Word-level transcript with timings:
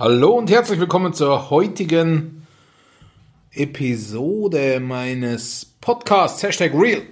Hallo 0.00 0.30
und 0.30 0.48
herzlich 0.48 0.78
willkommen 0.78 1.12
zur 1.12 1.50
heutigen 1.50 2.46
Episode 3.50 4.78
meines 4.78 5.72
Podcasts 5.80 6.40
Hashtag 6.40 6.72
Real. 6.72 7.02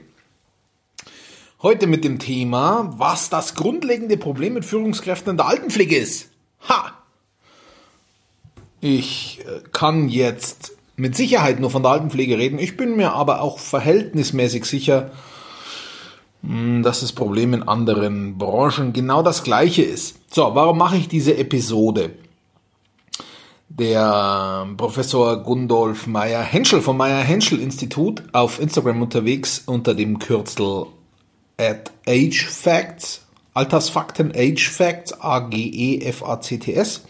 Heute 1.62 1.88
mit 1.88 2.04
dem 2.04 2.20
Thema, 2.20 2.94
was 2.96 3.28
das 3.28 3.56
grundlegende 3.56 4.16
Problem 4.16 4.54
mit 4.54 4.64
Führungskräften 4.64 5.32
in 5.32 5.36
der 5.36 5.48
Altenpflege 5.48 5.96
ist. 5.96 6.28
Ha! 6.68 6.92
Ich 8.80 9.40
äh, 9.40 9.62
kann 9.72 10.08
jetzt 10.08 10.76
mit 10.94 11.16
Sicherheit 11.16 11.58
nur 11.58 11.70
von 11.70 11.82
der 11.82 11.90
Altenpflege 11.90 12.38
reden. 12.38 12.60
Ich 12.60 12.76
bin 12.76 12.94
mir 12.94 13.14
aber 13.14 13.40
auch 13.40 13.58
verhältnismäßig 13.58 14.64
sicher, 14.64 15.10
hm, 16.44 16.84
dass 16.84 17.00
das 17.00 17.10
Problem 17.10 17.52
in 17.52 17.64
anderen 17.64 18.38
Branchen 18.38 18.92
genau 18.92 19.24
das 19.24 19.42
gleiche 19.42 19.82
ist. 19.82 20.20
So, 20.32 20.54
warum 20.54 20.78
mache 20.78 20.98
ich 20.98 21.08
diese 21.08 21.36
Episode? 21.36 22.12
Der 23.78 24.68
Professor 24.76 25.42
Gundolf 25.42 26.06
Meyer-Henschel 26.06 26.80
vom 26.80 26.96
Meyer-Henschel-Institut 26.96 28.22
auf 28.32 28.58
Instagram 28.58 29.02
unterwegs 29.02 29.62
unter 29.66 29.94
dem 29.94 30.18
Kürzel 30.18 30.86
at 31.58 31.92
Age 32.08 32.46
Facts, 32.48 33.22
Altersfakten 33.52 34.32
Age 34.34 34.70
Facts, 34.70 35.12
A-G-E-F-A-C-T-S, 35.20 37.04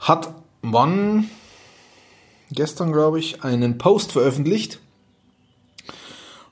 hat 0.00 0.34
wann, 0.62 1.30
gestern 2.50 2.92
glaube 2.92 3.18
ich, 3.18 3.42
einen 3.42 3.78
Post 3.78 4.12
veröffentlicht, 4.12 4.80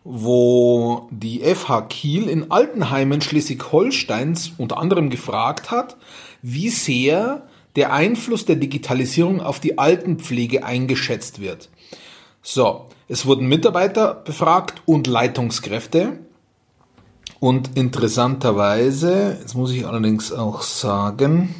wo 0.03 1.09
die 1.11 1.41
FH 1.41 1.83
Kiel 1.89 2.29
in 2.29 2.51
Altenheimen 2.51 3.21
Schleswig-Holsteins 3.21 4.53
unter 4.57 4.79
anderem 4.79 5.11
gefragt 5.11 5.71
hat, 5.71 5.97
wie 6.43 6.71
sehr 6.71 7.43
der 7.77 7.93
Einfluss 7.93 8.47
der 8.47 8.57
Digitalisierung 8.57 9.41
auf 9.41 9.61
die 9.61 9.79
Altenpflege 9.79 10.65
eingeschätzt 10.65 11.41
wird. 11.41 11.69
So, 12.43 12.87
es 13.09 13.27
wurden 13.27 13.47
Mitarbeiter 13.47 14.15
befragt 14.15 14.83
und 14.87 15.07
Leitungskräfte. 15.07 16.19
Und 17.39 17.77
interessanterweise, 17.77 19.37
jetzt 19.41 19.55
muss 19.55 19.71
ich 19.73 19.87
allerdings 19.87 20.33
auch 20.33 20.63
sagen, 20.63 21.55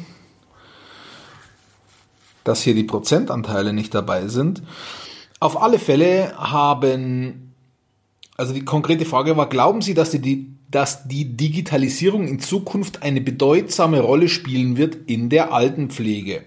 dass 2.43 2.61
hier 2.61 2.73
die 2.73 2.83
Prozentanteile 2.83 3.73
nicht 3.73 3.93
dabei 3.93 4.27
sind. 4.27 4.63
Auf 5.39 5.61
alle 5.61 5.77
Fälle 5.77 6.33
haben, 6.37 7.53
also 8.37 8.53
die 8.53 8.65
konkrete 8.65 9.05
Frage 9.05 9.37
war, 9.37 9.49
glauben 9.49 9.81
Sie, 9.81 9.93
dass 9.93 10.11
die, 10.11 10.56
dass 10.69 11.07
die 11.07 11.25
Digitalisierung 11.25 12.27
in 12.27 12.39
Zukunft 12.39 13.03
eine 13.03 13.21
bedeutsame 13.21 13.99
Rolle 13.99 14.27
spielen 14.27 14.77
wird 14.77 14.95
in 15.07 15.29
der 15.29 15.53
Altenpflege. 15.53 16.43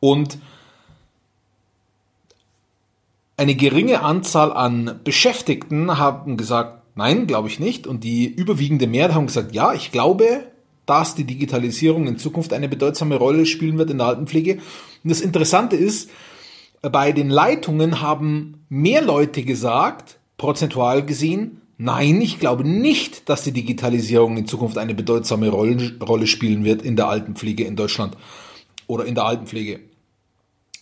Und 0.00 0.38
eine 3.36 3.54
geringe 3.54 4.02
Anzahl 4.02 4.52
an 4.52 5.00
Beschäftigten 5.02 5.98
haben 5.98 6.36
gesagt, 6.36 6.82
nein, 6.94 7.26
glaube 7.26 7.48
ich 7.48 7.58
nicht. 7.58 7.86
Und 7.86 8.04
die 8.04 8.26
überwiegende 8.26 8.86
Mehrheit 8.86 9.14
haben 9.14 9.26
gesagt, 9.26 9.54
ja, 9.54 9.72
ich 9.72 9.92
glaube, 9.92 10.46
dass 10.86 11.14
die 11.14 11.24
Digitalisierung 11.24 12.06
in 12.06 12.18
Zukunft 12.18 12.52
eine 12.52 12.68
bedeutsame 12.68 13.16
Rolle 13.16 13.46
spielen 13.46 13.78
wird 13.78 13.90
in 13.90 13.98
der 13.98 14.08
Altenpflege. 14.08 14.54
Und 14.54 15.10
das 15.10 15.20
Interessante 15.20 15.76
ist, 15.76 16.10
bei 16.82 17.12
den 17.12 17.30
Leitungen 17.30 18.00
haben 18.00 18.64
mehr 18.68 19.02
Leute 19.02 19.42
gesagt, 19.42 20.18
prozentual 20.36 21.04
gesehen, 21.04 21.62
Nein, 21.84 22.22
ich 22.22 22.40
glaube 22.40 22.66
nicht, 22.66 23.28
dass 23.28 23.42
die 23.42 23.52
Digitalisierung 23.52 24.38
in 24.38 24.46
Zukunft 24.46 24.78
eine 24.78 24.94
bedeutsame 24.94 25.50
Rolle 25.50 26.26
spielen 26.26 26.64
wird 26.64 26.80
in 26.80 26.96
der 26.96 27.08
Altenpflege 27.08 27.64
in 27.64 27.76
Deutschland 27.76 28.16
oder 28.86 29.04
in 29.04 29.14
der 29.14 29.26
Altenpflege. 29.26 29.80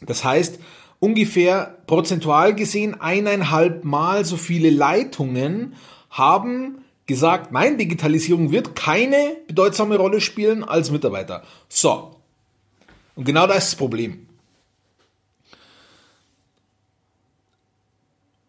Das 0.03 0.23
heißt, 0.23 0.61
ungefähr 1.01 1.79
prozentual 1.89 2.55
gesehen 2.55 3.01
eineinhalb 3.01 3.83
Mal 3.83 4.25
so 4.25 4.37
viele 4.37 4.71
Leitungen 4.71 5.75
haben 6.09 6.85
gesagt, 7.07 7.51
nein, 7.51 7.79
Digitalisierung 7.79 8.53
wird 8.53 8.77
keine 8.77 9.39
bedeutsame 9.49 9.97
Rolle 9.97 10.21
spielen 10.21 10.63
als 10.63 10.93
Mitarbeiter. 10.93 11.43
So. 11.69 12.15
Und 13.17 13.25
genau 13.25 13.49
das 13.49 13.65
ist 13.65 13.73
das 13.73 13.77
Problem. 13.77 14.29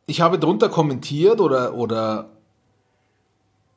ich 0.05 0.21
habe 0.21 0.37
drunter 0.37 0.69
kommentiert 0.69 1.39
oder, 1.39 1.73
oder 1.73 2.29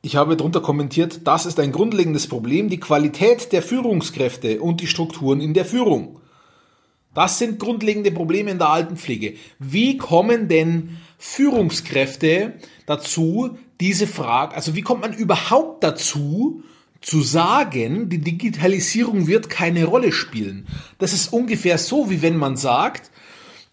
ich 0.07 0.15
habe 0.15 0.37
drunter 0.37 0.61
kommentiert, 0.61 1.27
das 1.27 1.47
ist 1.47 1.59
ein 1.59 1.73
grundlegendes 1.73 2.29
Problem, 2.29 2.69
die 2.69 2.79
Qualität 2.79 3.51
der 3.51 3.61
Führungskräfte 3.61 4.61
und 4.61 4.81
die 4.81 4.87
Strukturen 4.87 5.41
in 5.41 5.53
der 5.53 5.65
Führung. 5.65 6.21
Das 7.13 7.41
sind 7.41 7.59
grundlegende 7.59 8.13
Probleme 8.13 8.53
in 8.53 8.59
der 8.59 8.69
Altenpflege. 8.69 9.35
Wie 9.59 9.97
kommen 9.97 10.47
denn 10.47 10.99
Führungskräfte 11.19 12.53
dazu, 12.87 13.59
diese 13.81 14.07
Frage, 14.07 14.55
also 14.55 14.77
wie 14.77 14.83
kommt 14.83 15.01
man 15.01 15.13
überhaupt 15.13 15.83
dazu, 15.83 16.63
zu 17.01 17.23
sagen, 17.23 18.09
die 18.09 18.19
Digitalisierung 18.19 19.27
wird 19.27 19.51
keine 19.51 19.87
Rolle 19.87 20.13
spielen? 20.13 20.69
Das 20.99 21.13
ist 21.13 21.33
ungefähr 21.33 21.79
so, 21.79 22.11
wie 22.11 22.23
wenn 22.23 22.37
man 22.37 22.57
sagt, 22.57 23.11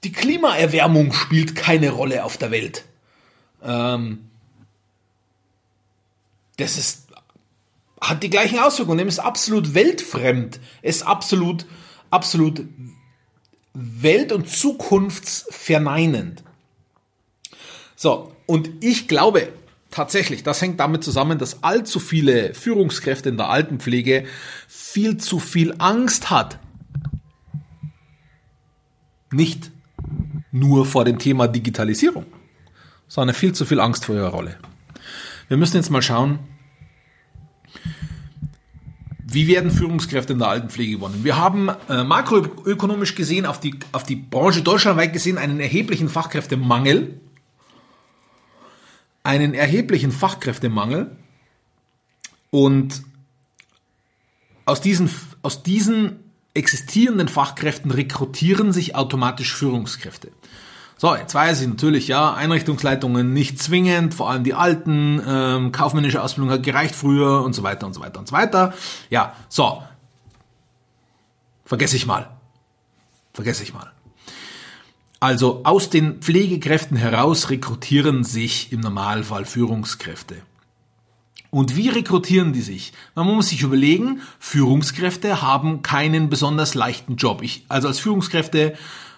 die 0.04 0.12
Klimaerwärmung 0.12 1.14
spielt 1.14 1.56
keine 1.56 1.92
Rolle 1.92 2.24
auf 2.24 2.38
der 2.38 2.50
Welt. 2.50 2.86
Ähm, 3.64 4.30
das 6.63 6.78
ist, 6.78 7.07
hat 8.00 8.24
die 8.24 8.29
gleichen 8.29 8.57
Auswirkungen. 8.57 9.07
Es 9.07 9.16
ist 9.16 9.19
absolut 9.19 9.74
weltfremd. 9.74 10.59
Es 10.81 10.97
ist 10.97 11.03
absolut, 11.03 11.66
absolut 12.09 12.66
welt- 13.74 14.31
und 14.31 14.47
zukunftsverneinend. 14.50 16.44
So, 17.96 18.34
und 18.46 18.69
ich 18.81 19.07
glaube 19.07 19.52
tatsächlich, 19.91 20.44
das 20.44 20.62
hängt 20.62 20.79
damit 20.79 21.03
zusammen, 21.03 21.38
dass 21.38 21.63
allzu 21.63 22.00
viele 22.00 22.53
Führungskräfte 22.53 23.29
in 23.29 23.38
der 23.38 23.50
Altenpflege 23.50 24.25
viel 24.68 25.18
zu 25.18 25.40
viel 25.40 25.75
Angst 25.79 26.29
hat. 26.29 26.59
Nicht 29.31 29.72
nur 30.52 30.85
vor 30.85 31.03
dem 31.03 31.19
Thema 31.19 31.47
Digitalisierung, 31.47 32.25
sondern 33.07 33.35
viel 33.35 33.53
zu 33.53 33.66
viel 33.66 33.79
Angst 33.79 34.06
vor 34.06 34.16
ihrer 34.16 34.29
Rolle. 34.29 34.57
Wir 35.47 35.57
müssen 35.57 35.78
jetzt 35.78 35.90
mal 35.90 36.02
schauen, 36.02 36.40
wie 39.34 39.48
werden 39.48 39.72
Führungskräfte 39.72 40.34
in 40.34 40.40
der 40.40 40.50
Altenpflege 40.50 40.94
gewonnen? 40.94 41.24
Wir 41.24 41.38
haben 41.38 41.70
äh, 41.90 42.04
makroökonomisch 42.04 43.16
gesehen 43.16 43.46
auf 43.46 43.60
die, 43.60 43.80
auf 43.92 44.04
die 44.04 44.16
Branche 44.16 44.62
deutschlandweit 44.62 45.14
gesehen 45.14 45.38
einen 45.38 45.60
erheblichen 45.60 46.10
Fachkräftemangel. 46.10 47.20
Einen 49.24 49.54
erheblichen 49.54 50.12
Fachkräftemangel. 50.12 51.16
Und 52.52 53.04
aus 54.66 54.82
diesen, 54.82 55.10
aus 55.42 55.64
diesen 55.64 56.20
existierenden 56.54 57.28
Fachkräften 57.28 57.92
rekrutieren 57.92 58.72
sich 58.72 58.96
automatisch 58.96 59.54
Führungskräfte. 59.54 60.32
So, 60.98 61.16
jetzt 61.16 61.34
weiß 61.34 61.62
ich 61.62 61.68
natürlich, 61.68 62.08
ja, 62.08 62.34
Einrichtungsleitungen 62.34 63.34
nicht 63.34 63.62
zwingend, 63.62 64.14
vor 64.14 64.30
allem 64.30 64.44
die 64.44 64.54
alten, 64.54 65.22
ähm, 65.28 65.72
kaufmännische 65.72 66.22
Ausbildung 66.22 66.52
hat 66.52 66.64
gereicht 66.64 66.96
früher 66.96 67.44
und 67.44 67.54
so 67.54 67.64
weiter 67.64 67.88
und 67.88 67.94
so 67.94 68.02
weiter 68.02 68.20
und 68.20 68.28
so 68.28 68.34
weiter. 68.34 68.74
Ja, 69.09 69.36
so. 69.50 69.84
Vergesse 71.66 71.96
ich 71.96 72.06
mal. 72.06 72.30
Vergesse 73.34 73.64
ich 73.64 73.74
mal. 73.74 73.92
Also 75.20 75.62
aus 75.64 75.90
den 75.90 76.22
Pflegekräften 76.22 76.98
heraus 76.98 77.50
rekrutieren 77.50 78.24
sich 78.24 78.72
im 78.72 78.82
Normalfall 78.82 79.46
Führungskräfte. 79.46 80.36
Und 81.50 81.76
wie 81.76 81.90
rekrutieren 81.90 82.52
die 82.52 82.62
sich? 82.62 82.94
Man 83.16 83.28
muss 83.28 83.50
sich 83.50 83.62
überlegen, 83.62 84.22
Führungskräfte 84.40 85.42
haben 85.42 85.82
keinen 85.82 86.30
besonders 86.30 86.74
leichten 86.74 87.16
Job. 87.16 87.42
Ich, 87.42 87.64
also 87.70 87.88
als 87.88 88.00
Führungskräfte 88.00 88.73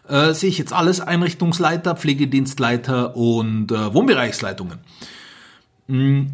äh, 0.07 0.33
sehe 0.33 0.49
ich 0.49 0.57
jetzt 0.57 0.73
alles 0.73 1.01
Einrichtungsleiter, 1.01 1.95
Pflegedienstleiter 1.95 3.15
und 3.15 3.71
äh, 3.71 3.93
Wohnbereichsleitungen. 3.93 4.79
Hm. 5.87 6.31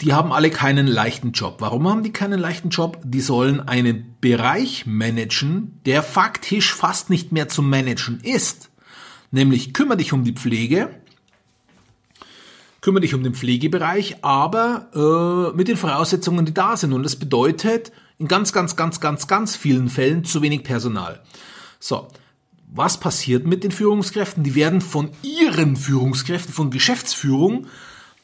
Die 0.00 0.14
haben 0.14 0.32
alle 0.32 0.48
keinen 0.48 0.86
leichten 0.86 1.32
Job. 1.32 1.56
Warum 1.58 1.86
haben 1.86 2.02
die 2.02 2.12
keinen 2.12 2.40
leichten 2.40 2.70
Job? 2.70 2.98
Die 3.04 3.20
sollen 3.20 3.60
einen 3.60 4.16
Bereich 4.22 4.86
managen, 4.86 5.78
der 5.84 6.02
faktisch 6.02 6.72
fast 6.72 7.10
nicht 7.10 7.32
mehr 7.32 7.48
zu 7.48 7.60
managen 7.62 8.20
ist. 8.22 8.70
Nämlich 9.30 9.74
kümmere 9.74 9.98
dich 9.98 10.14
um 10.14 10.24
die 10.24 10.32
Pflege, 10.32 10.88
kümmere 12.80 13.02
dich 13.02 13.14
um 13.14 13.22
den 13.22 13.34
Pflegebereich, 13.34 14.24
aber 14.24 14.88
äh, 15.52 15.56
mit 15.56 15.68
den 15.68 15.76
Voraussetzungen, 15.76 16.46
die 16.46 16.54
da 16.54 16.78
sind. 16.78 16.94
Und 16.94 17.02
das 17.02 17.16
bedeutet 17.16 17.92
in 18.18 18.26
ganz, 18.26 18.52
ganz, 18.52 18.76
ganz, 18.76 19.00
ganz, 19.00 19.26
ganz 19.26 19.54
vielen 19.54 19.88
Fällen 19.88 20.24
zu 20.24 20.40
wenig 20.40 20.64
Personal. 20.64 21.20
So, 21.80 22.06
was 22.72 23.00
passiert 23.00 23.46
mit 23.46 23.64
den 23.64 23.72
Führungskräften? 23.72 24.44
Die 24.44 24.54
werden 24.54 24.80
von 24.80 25.10
ihren 25.22 25.76
Führungskräften, 25.76 26.54
von 26.54 26.70
Geschäftsführung, 26.70 27.66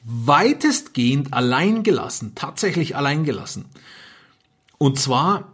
weitestgehend 0.05 1.33
allein 1.33 1.83
gelassen, 1.83 2.33
tatsächlich 2.37 2.95
allein 2.95 3.25
gelassen. 3.25 3.65
Und 4.79 5.01
zwar 5.01 5.53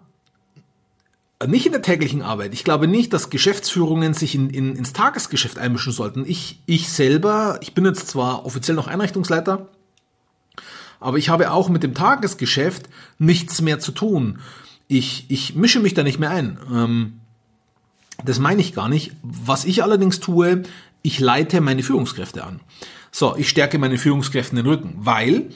nicht 1.46 1.66
in 1.66 1.72
der 1.72 1.82
täglichen 1.82 2.22
Arbeit. 2.22 2.52
Ich 2.52 2.64
glaube 2.64 2.87
nicht, 2.87 3.12
dass 3.12 3.31
Geschäftsführungen 3.31 4.14
sich 4.14 4.34
in, 4.34 4.50
in, 4.50 4.76
ins 4.76 4.93
Tagesgeschäft 4.93 5.58
einmischen 5.58 5.93
sollten. 5.93 6.25
Ich, 6.26 6.60
ich 6.66 6.90
selber, 6.90 7.58
ich 7.62 7.75
bin 7.75 7.84
jetzt 7.84 8.08
zwar 8.08 8.44
offiziell 8.44 8.76
noch 8.76 8.87
Einrichtungsleiter, 8.87 9.69
aber 11.00 11.19
ich 11.19 11.31
habe 11.31 11.50
auch 11.50 11.69
mit 11.69 11.82
dem 11.82 11.94
Tagesgeschäft 11.94 12.88
nichts 13.19 13.60
mehr 13.60 13.81
zu 13.81 13.93
tun. 13.93 14.38
Ich, 14.87 15.25
ich 15.28 15.54
mische 15.56 15.81
mich 15.81 15.94
da 15.94 16.02
nicht 16.02 16.20
mehr 16.20 16.31
ein. 16.31 16.58
Ähm, 16.72 17.20
das 18.25 18.38
meine 18.38 18.61
ich 18.61 18.75
gar 18.75 18.88
nicht. 18.88 19.12
Was 19.23 19.64
ich 19.64 19.82
allerdings 19.82 20.20
tue, 20.20 20.62
ich 21.03 21.19
leite 21.19 21.61
meine 21.61 21.82
Führungskräfte 21.82 22.44
an. 22.44 22.61
So, 23.11 23.37
ich 23.37 23.49
stärke 23.49 23.79
meine 23.79 23.99
Führungskräfte 23.99 24.56
den 24.56 24.67
Rücken, 24.67 24.94
weil, 24.97 25.50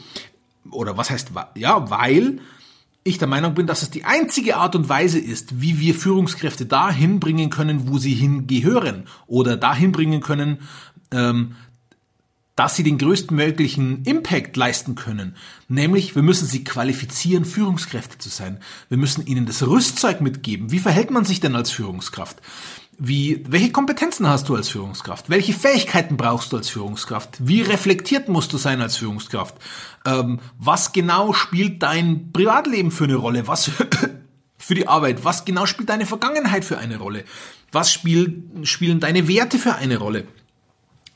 oder 0.70 0.96
was 0.96 1.10
heißt, 1.10 1.30
ja, 1.54 1.90
weil 1.90 2.40
ich 3.04 3.18
der 3.18 3.28
Meinung 3.28 3.54
bin, 3.54 3.66
dass 3.66 3.82
es 3.82 3.90
die 3.90 4.04
einzige 4.04 4.56
Art 4.56 4.74
und 4.74 4.88
Weise 4.88 5.18
ist, 5.18 5.60
wie 5.60 5.78
wir 5.78 5.94
Führungskräfte 5.94 6.66
dahin 6.66 7.20
bringen 7.20 7.50
können, 7.50 7.88
wo 7.88 7.98
sie 7.98 8.14
hingehören 8.14 9.04
oder 9.26 9.56
dahin 9.56 9.92
bringen 9.92 10.20
können, 10.20 10.58
ähm, 11.12 11.54
dass 12.56 12.74
sie 12.74 12.82
den 12.82 12.96
größtmöglichen 12.96 14.02
Impact 14.04 14.56
leisten 14.56 14.94
können. 14.94 15.36
Nämlich, 15.68 16.14
wir 16.14 16.22
müssen 16.22 16.48
sie 16.48 16.64
qualifizieren, 16.64 17.44
Führungskräfte 17.44 18.16
zu 18.16 18.30
sein. 18.30 18.58
Wir 18.88 18.96
müssen 18.96 19.26
ihnen 19.26 19.44
das 19.44 19.66
Rüstzeug 19.66 20.22
mitgeben. 20.22 20.72
Wie 20.72 20.78
verhält 20.78 21.10
man 21.10 21.26
sich 21.26 21.40
denn 21.40 21.54
als 21.54 21.70
Führungskraft? 21.70 22.38
Wie, 22.98 23.44
welche 23.46 23.72
Kompetenzen 23.72 24.26
hast 24.26 24.48
du 24.48 24.56
als 24.56 24.70
Führungskraft? 24.70 25.28
Welche 25.28 25.52
Fähigkeiten 25.52 26.16
brauchst 26.16 26.52
du 26.52 26.56
als 26.56 26.70
Führungskraft? 26.70 27.36
Wie 27.46 27.60
reflektiert 27.60 28.30
musst 28.30 28.54
du 28.54 28.56
sein 28.56 28.80
als 28.80 28.96
Führungskraft? 28.96 29.56
Ähm, 30.06 30.40
was 30.58 30.92
genau 30.92 31.34
spielt 31.34 31.82
dein 31.82 32.32
Privatleben 32.32 32.90
für 32.90 33.04
eine 33.04 33.16
Rolle? 33.16 33.46
Was 33.46 33.70
für 34.56 34.74
die 34.74 34.88
Arbeit? 34.88 35.26
Was 35.26 35.44
genau 35.44 35.66
spielt 35.66 35.90
deine 35.90 36.06
Vergangenheit 36.06 36.64
für 36.64 36.78
eine 36.78 36.96
Rolle? 36.96 37.24
Was 37.70 37.92
spiel, 37.92 38.44
spielen 38.62 38.98
deine 38.98 39.28
Werte 39.28 39.58
für 39.58 39.74
eine 39.74 39.98
Rolle? 39.98 40.26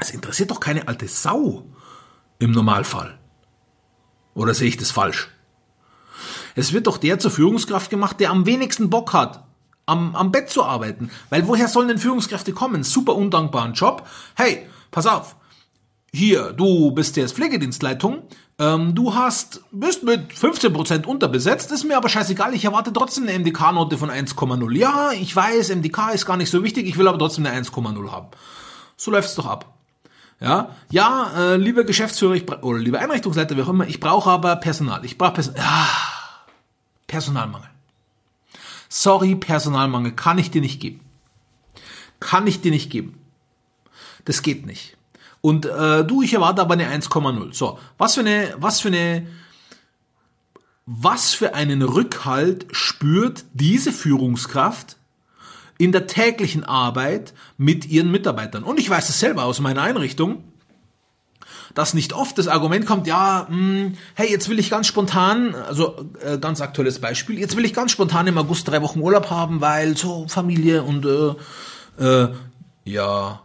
Es 0.01 0.11
interessiert 0.11 0.51
doch 0.51 0.61
keine 0.61 0.89
alte 0.89 1.07
Sau 1.07 1.67
im 2.39 2.53
Normalfall. 2.53 3.19
Oder 4.35 4.55
sehe 4.55 4.69
ich 4.69 4.79
das 4.79 4.91
falsch? 4.91 5.31
Es 6.55 6.73
wird 6.73 6.87
doch 6.87 6.99
der 6.99 7.19
zur 7.19 7.31
Führungskraft 7.31 7.91
gemacht, 7.91 8.19
der 8.19 8.31
am 8.31 8.47
wenigsten 8.47 8.91
Bock 8.91 9.13
hat, 9.13 9.45
am, 9.87 10.17
am 10.17 10.33
Bett 10.33 10.51
zu 10.51 10.65
arbeiten. 10.65 11.11
Weil 11.29 11.47
woher 11.47 11.69
sollen 11.69 11.89
denn 11.89 11.99
Führungskräfte 11.99 12.53
kommen? 12.53 12.83
Super 12.83 13.15
undankbaren 13.15 13.75
Job. 13.75 14.09
Hey, 14.35 14.67
pass 14.91 15.07
auf. 15.07 15.37
Hier, 16.13 16.53
du 16.53 16.91
bist 16.93 17.17
jetzt 17.17 17.35
Pflegedienstleitung. 17.35 18.23
Ähm, 18.59 18.95
du 18.95 19.15
hast, 19.15 19.63
bist 19.71 20.03
mit 20.03 20.33
15% 20.33 21.07
unterbesetzt, 21.07 21.71
ist 21.73 21.85
mir 21.85 21.97
aber 21.97 22.09
scheißegal, 22.09 22.53
ich 22.53 22.65
erwarte 22.65 22.93
trotzdem 22.93 23.27
eine 23.27 23.39
MDK-Note 23.39 23.97
von 23.97 24.11
1,0. 24.11 24.77
Ja, 24.77 25.13
ich 25.13 25.35
weiß, 25.35 25.75
MDK 25.75 26.11
ist 26.13 26.27
gar 26.27 26.37
nicht 26.37 26.51
so 26.51 26.63
wichtig, 26.63 26.87
ich 26.87 26.99
will 26.99 27.09
aber 27.09 27.19
trotzdem 27.19 27.47
eine 27.47 27.59
1,0 27.59 28.11
haben. 28.11 28.29
So 28.97 29.11
läuft's 29.11 29.35
doch 29.37 29.47
ab. 29.47 29.80
Ja, 30.41 30.75
ja, 30.91 31.33
äh, 31.37 31.57
lieber 31.57 31.85
Geschäftsführer 31.85 32.35
ich 32.35 32.51
oder 32.51 32.79
lieber 32.79 32.99
Einrichtungsleiter, 32.99 33.57
wie 33.57 33.63
auch 33.63 33.69
immer, 33.69 33.87
ich 33.87 34.01
brauche 34.01 34.31
aber 34.31 34.57
Personal. 34.57 35.05
Ich 35.05 35.19
brauche 35.19 35.35
Personal. 35.35 35.63
Ja, 35.63 35.89
Personalmangel. 37.07 37.69
Sorry, 38.89 39.37
Personalmangel 39.37 40.13
kann 40.13 40.39
ich 40.39 40.51
dir 40.51 40.63
nicht 40.63 40.81
geben. 40.81 41.01
Kann 42.21 42.47
ich 42.47 42.61
dir 42.63 42.71
nicht 42.71 42.91
geben. 42.91 43.19
Das 44.25 44.43
geht 44.43 44.65
nicht. 44.65 44.97
Und 45.43 45.67
äh, 45.67 46.05
du, 46.05 46.23
ich 46.23 46.33
erwarte 46.33 46.63
aber 46.63 46.75
eine 46.75 46.89
1,0. 46.89 47.55
So, 47.55 47.79
was 47.99 48.15
für 48.15 48.21
eine, 48.21 48.55
was 48.59 48.81
für 48.81 48.89
eine, 48.89 49.27
was 50.87 51.35
für 51.35 51.55
einen 51.55 51.83
Rückhalt 51.83 52.67
spürt 52.73 53.45
diese 53.53 53.93
Führungskraft 53.93 54.97
in 55.81 55.93
der 55.93 56.07
täglichen 56.07 56.63
Arbeit 56.63 57.33
mit 57.57 57.87
ihren 57.87 58.11
Mitarbeitern. 58.11 58.65
Und 58.65 58.79
ich 58.79 58.91
weiß 58.91 59.09
es 59.09 59.19
selber 59.19 59.45
aus 59.45 59.61
meiner 59.61 59.81
Einrichtung, 59.81 60.45
dass 61.75 61.95
nicht 61.95 62.13
oft 62.13 62.37
das 62.37 62.49
Argument 62.49 62.85
kommt, 62.85 63.07
ja, 63.07 63.47
mh, 63.49 63.57
hm, 63.57 63.97
hey, 64.15 64.31
jetzt 64.31 64.51
will 64.51 64.59
ich 64.59 64.69
ganz 64.69 64.87
spontan, 64.87 65.55
also 65.55 66.11
äh, 66.23 66.37
ganz 66.37 66.61
aktuelles 66.61 66.99
Beispiel, 66.99 67.39
jetzt 67.39 67.57
will 67.57 67.65
ich 67.65 67.73
ganz 67.73 67.93
spontan 67.93 68.27
im 68.27 68.37
August 68.37 68.69
drei 68.69 68.83
Wochen 68.83 69.01
Urlaub 69.01 69.31
haben, 69.31 69.63
weil 69.63 69.97
so 69.97 70.27
Familie 70.29 70.83
und 70.83 71.07
äh, 71.07 72.05
äh, 72.05 72.29
ja, 72.85 73.41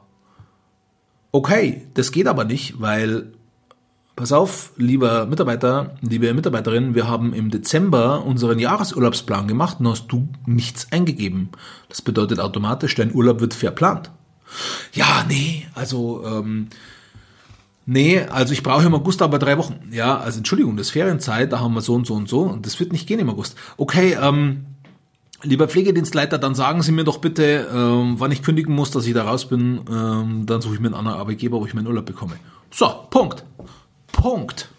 okay, 1.32 1.88
das 1.94 2.12
geht 2.12 2.28
aber 2.28 2.44
nicht, 2.44 2.82
weil 2.82 3.32
Pass 4.16 4.32
auf, 4.32 4.72
lieber 4.78 5.26
Mitarbeiter, 5.26 5.96
liebe 6.00 6.34
Mitarbeiterin, 6.34 6.96
wir 6.96 7.06
haben 7.06 7.34
im 7.34 7.52
Dezember 7.52 8.24
unseren 8.24 8.60
Jahresurlaubsplan 8.60 9.46
gemacht 9.46 9.82
und 9.82 9.90
hast 9.90 10.08
du 10.08 10.30
nichts 10.46 10.88
eingegeben. 10.92 11.50
Das 11.90 12.02
bedeutet 12.02 12.40
automatisch, 12.40 12.96
dein 12.96 13.14
Urlaub 13.14 13.42
wird 13.42 13.54
verplant. 13.54 14.12
Ja, 14.94 15.26
nee, 15.28 15.68
also, 15.74 16.24
ähm, 16.26 16.68
nee, 17.86 18.22
also 18.22 18.54
ich 18.54 18.64
brauche 18.64 18.86
im 18.86 18.96
August 18.96 19.22
aber 19.22 19.38
drei 19.38 19.58
Wochen. 19.58 19.82
Ja, 19.92 20.18
also 20.18 20.38
Entschuldigung, 20.38 20.78
das 20.78 20.88
ist 20.88 20.94
Ferienzeit, 20.94 21.52
da 21.52 21.60
haben 21.60 21.74
wir 21.74 21.82
so 21.82 21.94
und 21.94 22.08
so 22.08 22.14
und 22.14 22.30
so 22.30 22.44
und 22.44 22.66
das 22.66 22.80
wird 22.80 22.94
nicht 22.94 23.08
gehen 23.08 23.20
im 23.20 23.30
August. 23.30 23.58
Okay, 23.76 24.18
ähm, 24.22 24.68
Lieber 25.44 25.68
Pflegedienstleiter, 25.68 26.40
dann 26.40 26.56
sagen 26.56 26.82
Sie 26.82 26.92
mir 26.92 27.04
doch 27.04 27.20
bitte, 27.20 27.68
ähm, 27.72 28.16
wann 28.18 28.32
ich 28.32 28.42
kündigen 28.42 28.74
muss, 28.74 28.90
dass 28.90 29.06
ich 29.06 29.14
da 29.14 29.26
raus 29.26 29.48
bin. 29.48 29.82
Ähm, 29.88 30.46
dann 30.46 30.62
suche 30.62 30.76
ich 30.76 30.80
mir 30.80 30.88
einen 30.88 30.96
anderen 30.96 31.20
Arbeitgeber, 31.20 31.60
wo 31.60 31.66
ich 31.68 31.74
meinen 31.76 31.86
Urlaub 31.86 32.06
bekomme. 32.06 32.34
So, 32.72 32.88
Punkt. 33.12 33.44
Punkt. 34.16 34.70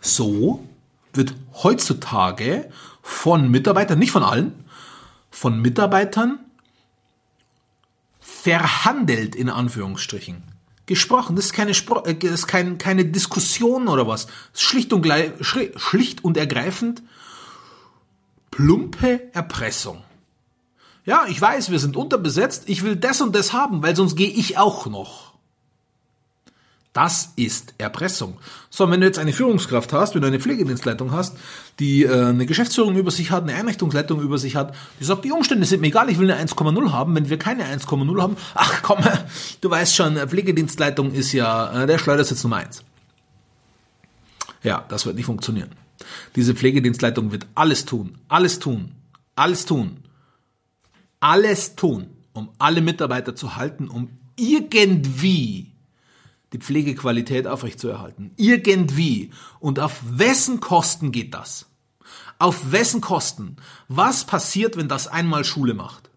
So 0.00 0.64
wird 1.12 1.34
heutzutage 1.62 2.70
von 3.02 3.50
Mitarbeitern, 3.50 3.98
nicht 3.98 4.12
von 4.12 4.22
allen, 4.22 4.64
von 5.30 5.60
Mitarbeitern 5.60 6.38
verhandelt 8.20 9.34
in 9.34 9.50
Anführungsstrichen. 9.50 10.44
Gesprochen. 10.86 11.34
Das 11.34 11.46
ist 11.46 11.52
keine, 11.52 11.74
Spro 11.74 12.04
äh, 12.04 12.14
das 12.14 12.30
ist 12.30 12.46
kein, 12.46 12.78
keine 12.78 13.04
Diskussion 13.04 13.88
oder 13.88 14.06
was. 14.06 14.28
Schlicht 14.54 14.92
und, 14.92 15.04
schlicht 15.40 16.24
und 16.24 16.36
ergreifend 16.36 17.02
plumpe 18.52 19.34
Erpressung. 19.34 20.04
Ja, 21.04 21.26
ich 21.28 21.40
weiß, 21.40 21.70
wir 21.72 21.80
sind 21.80 21.96
unterbesetzt, 21.96 22.64
ich 22.66 22.84
will 22.84 22.94
das 22.94 23.20
und 23.20 23.34
das 23.34 23.52
haben, 23.52 23.82
weil 23.82 23.96
sonst 23.96 24.14
gehe 24.16 24.30
ich 24.30 24.56
auch 24.56 24.86
noch. 24.86 25.25
Das 26.96 27.34
ist 27.36 27.74
Erpressung. 27.76 28.38
So, 28.70 28.90
wenn 28.90 29.02
du 29.02 29.06
jetzt 29.06 29.18
eine 29.18 29.34
Führungskraft 29.34 29.92
hast, 29.92 30.14
wenn 30.14 30.22
du 30.22 30.28
eine 30.28 30.40
Pflegedienstleitung 30.40 31.12
hast, 31.12 31.36
die 31.78 32.04
äh, 32.04 32.28
eine 32.28 32.46
Geschäftsführung 32.46 32.96
über 32.96 33.10
sich 33.10 33.30
hat, 33.30 33.42
eine 33.42 33.52
Einrichtungsleitung 33.52 34.22
über 34.22 34.38
sich 34.38 34.56
hat, 34.56 34.74
die 34.98 35.04
sagt, 35.04 35.26
die 35.26 35.30
Umstände 35.30 35.66
sind 35.66 35.82
mir 35.82 35.88
egal, 35.88 36.08
ich 36.08 36.18
will 36.18 36.30
eine 36.30 36.42
1,0 36.42 36.92
haben. 36.92 37.14
Wenn 37.14 37.28
wir 37.28 37.38
keine 37.38 37.64
1,0 37.64 38.22
haben, 38.22 38.38
ach 38.54 38.80
komm, 38.80 39.00
du 39.60 39.68
weißt 39.68 39.94
schon, 39.94 40.16
Pflegedienstleitung 40.16 41.12
ist 41.12 41.32
ja 41.32 41.82
äh, 41.82 41.86
der 41.86 41.98
Schleudersitz 41.98 42.42
Nummer 42.44 42.56
1. 42.56 42.82
Ja, 44.62 44.86
das 44.88 45.04
wird 45.04 45.16
nicht 45.16 45.26
funktionieren. 45.26 45.72
Diese 46.34 46.54
Pflegedienstleitung 46.54 47.30
wird 47.30 47.46
alles 47.54 47.84
tun, 47.84 48.16
alles 48.28 48.58
tun, 48.58 48.92
alles 49.34 49.66
tun, 49.66 49.98
alles 51.20 51.76
tun, 51.76 52.06
um 52.32 52.48
alle 52.56 52.80
Mitarbeiter 52.80 53.36
zu 53.36 53.56
halten, 53.56 53.88
um 53.88 54.08
irgendwie 54.36 55.75
die 56.52 56.58
Pflegequalität 56.58 57.46
aufrechtzuerhalten. 57.46 58.32
Irgendwie. 58.36 59.30
Und 59.60 59.80
auf 59.80 60.00
wessen 60.04 60.60
Kosten 60.60 61.12
geht 61.12 61.34
das? 61.34 61.66
Auf 62.38 62.72
wessen 62.72 63.00
Kosten? 63.00 63.56
Was 63.88 64.24
passiert, 64.24 64.76
wenn 64.76 64.88
das 64.88 65.08
einmal 65.08 65.44
Schule 65.44 65.74
macht? 65.74 66.10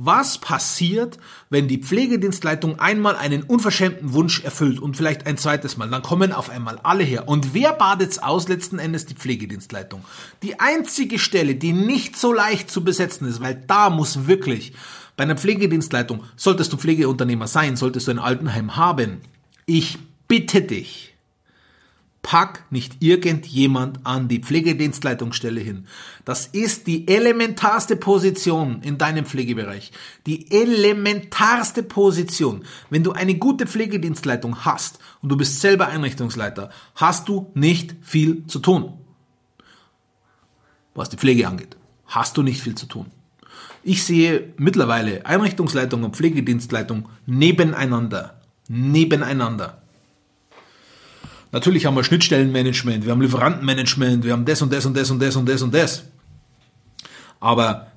Was 0.00 0.38
passiert, 0.38 1.18
wenn 1.50 1.66
die 1.66 1.78
Pflegedienstleitung 1.82 2.78
einmal 2.78 3.16
einen 3.16 3.42
unverschämten 3.42 4.12
Wunsch 4.12 4.44
erfüllt 4.44 4.78
und 4.78 4.96
vielleicht 4.96 5.26
ein 5.26 5.36
zweites 5.36 5.76
Mal? 5.76 5.90
Dann 5.90 6.02
kommen 6.02 6.32
auf 6.32 6.50
einmal 6.50 6.78
alle 6.84 7.02
her. 7.02 7.26
Und 7.26 7.52
wer 7.52 7.72
badet's 7.72 8.20
aus? 8.20 8.46
Letzten 8.46 8.78
Endes 8.78 9.06
die 9.06 9.14
Pflegedienstleitung. 9.14 10.04
Die 10.44 10.60
einzige 10.60 11.18
Stelle, 11.18 11.56
die 11.56 11.72
nicht 11.72 12.16
so 12.16 12.32
leicht 12.32 12.70
zu 12.70 12.84
besetzen 12.84 13.26
ist, 13.26 13.40
weil 13.40 13.56
da 13.66 13.90
muss 13.90 14.28
wirklich 14.28 14.72
bei 15.16 15.24
einer 15.24 15.36
Pflegedienstleitung, 15.36 16.22
solltest 16.36 16.72
du 16.72 16.76
Pflegeunternehmer 16.76 17.48
sein, 17.48 17.76
solltest 17.76 18.06
du 18.06 18.12
ein 18.12 18.20
Altenheim 18.20 18.76
haben, 18.76 19.20
ich 19.68 19.98
bitte 20.26 20.62
dich, 20.62 21.14
pack 22.22 22.64
nicht 22.70 22.96
irgendjemand 23.00 24.04
an 24.04 24.26
die 24.26 24.40
Pflegedienstleitungsstelle 24.40 25.60
hin. 25.60 25.86
Das 26.24 26.46
ist 26.46 26.86
die 26.86 27.06
elementarste 27.06 27.96
Position 27.96 28.80
in 28.82 28.96
deinem 28.96 29.26
Pflegebereich. 29.26 29.92
Die 30.26 30.50
elementarste 30.50 31.82
Position. 31.82 32.64
Wenn 32.88 33.04
du 33.04 33.12
eine 33.12 33.34
gute 33.34 33.66
Pflegedienstleitung 33.66 34.64
hast 34.64 35.00
und 35.20 35.28
du 35.28 35.36
bist 35.36 35.60
selber 35.60 35.88
Einrichtungsleiter, 35.88 36.70
hast 36.94 37.28
du 37.28 37.50
nicht 37.54 37.94
viel 38.00 38.46
zu 38.46 38.60
tun. 38.60 38.94
Was 40.94 41.10
die 41.10 41.18
Pflege 41.18 41.46
angeht, 41.46 41.76
hast 42.06 42.36
du 42.38 42.42
nicht 42.42 42.62
viel 42.62 42.74
zu 42.74 42.86
tun. 42.86 43.06
Ich 43.82 44.02
sehe 44.02 44.52
mittlerweile 44.56 45.24
Einrichtungsleitung 45.26 46.04
und 46.04 46.16
Pflegedienstleitung 46.16 47.08
nebeneinander 47.26 48.37
nebeneinander. 48.68 49.82
Natürlich 51.50 51.86
haben 51.86 51.96
wir 51.96 52.04
Schnittstellenmanagement, 52.04 53.04
wir 53.04 53.12
haben 53.12 53.22
Lieferantenmanagement, 53.22 54.24
wir 54.24 54.32
haben 54.32 54.44
das 54.44 54.60
und 54.60 54.72
das 54.72 54.84
und 54.84 54.94
das 54.94 55.10
und 55.10 55.18
das 55.20 55.34
und 55.34 55.48
das 55.48 55.62
und 55.62 55.74
das. 55.74 56.04
Aber 57.40 57.92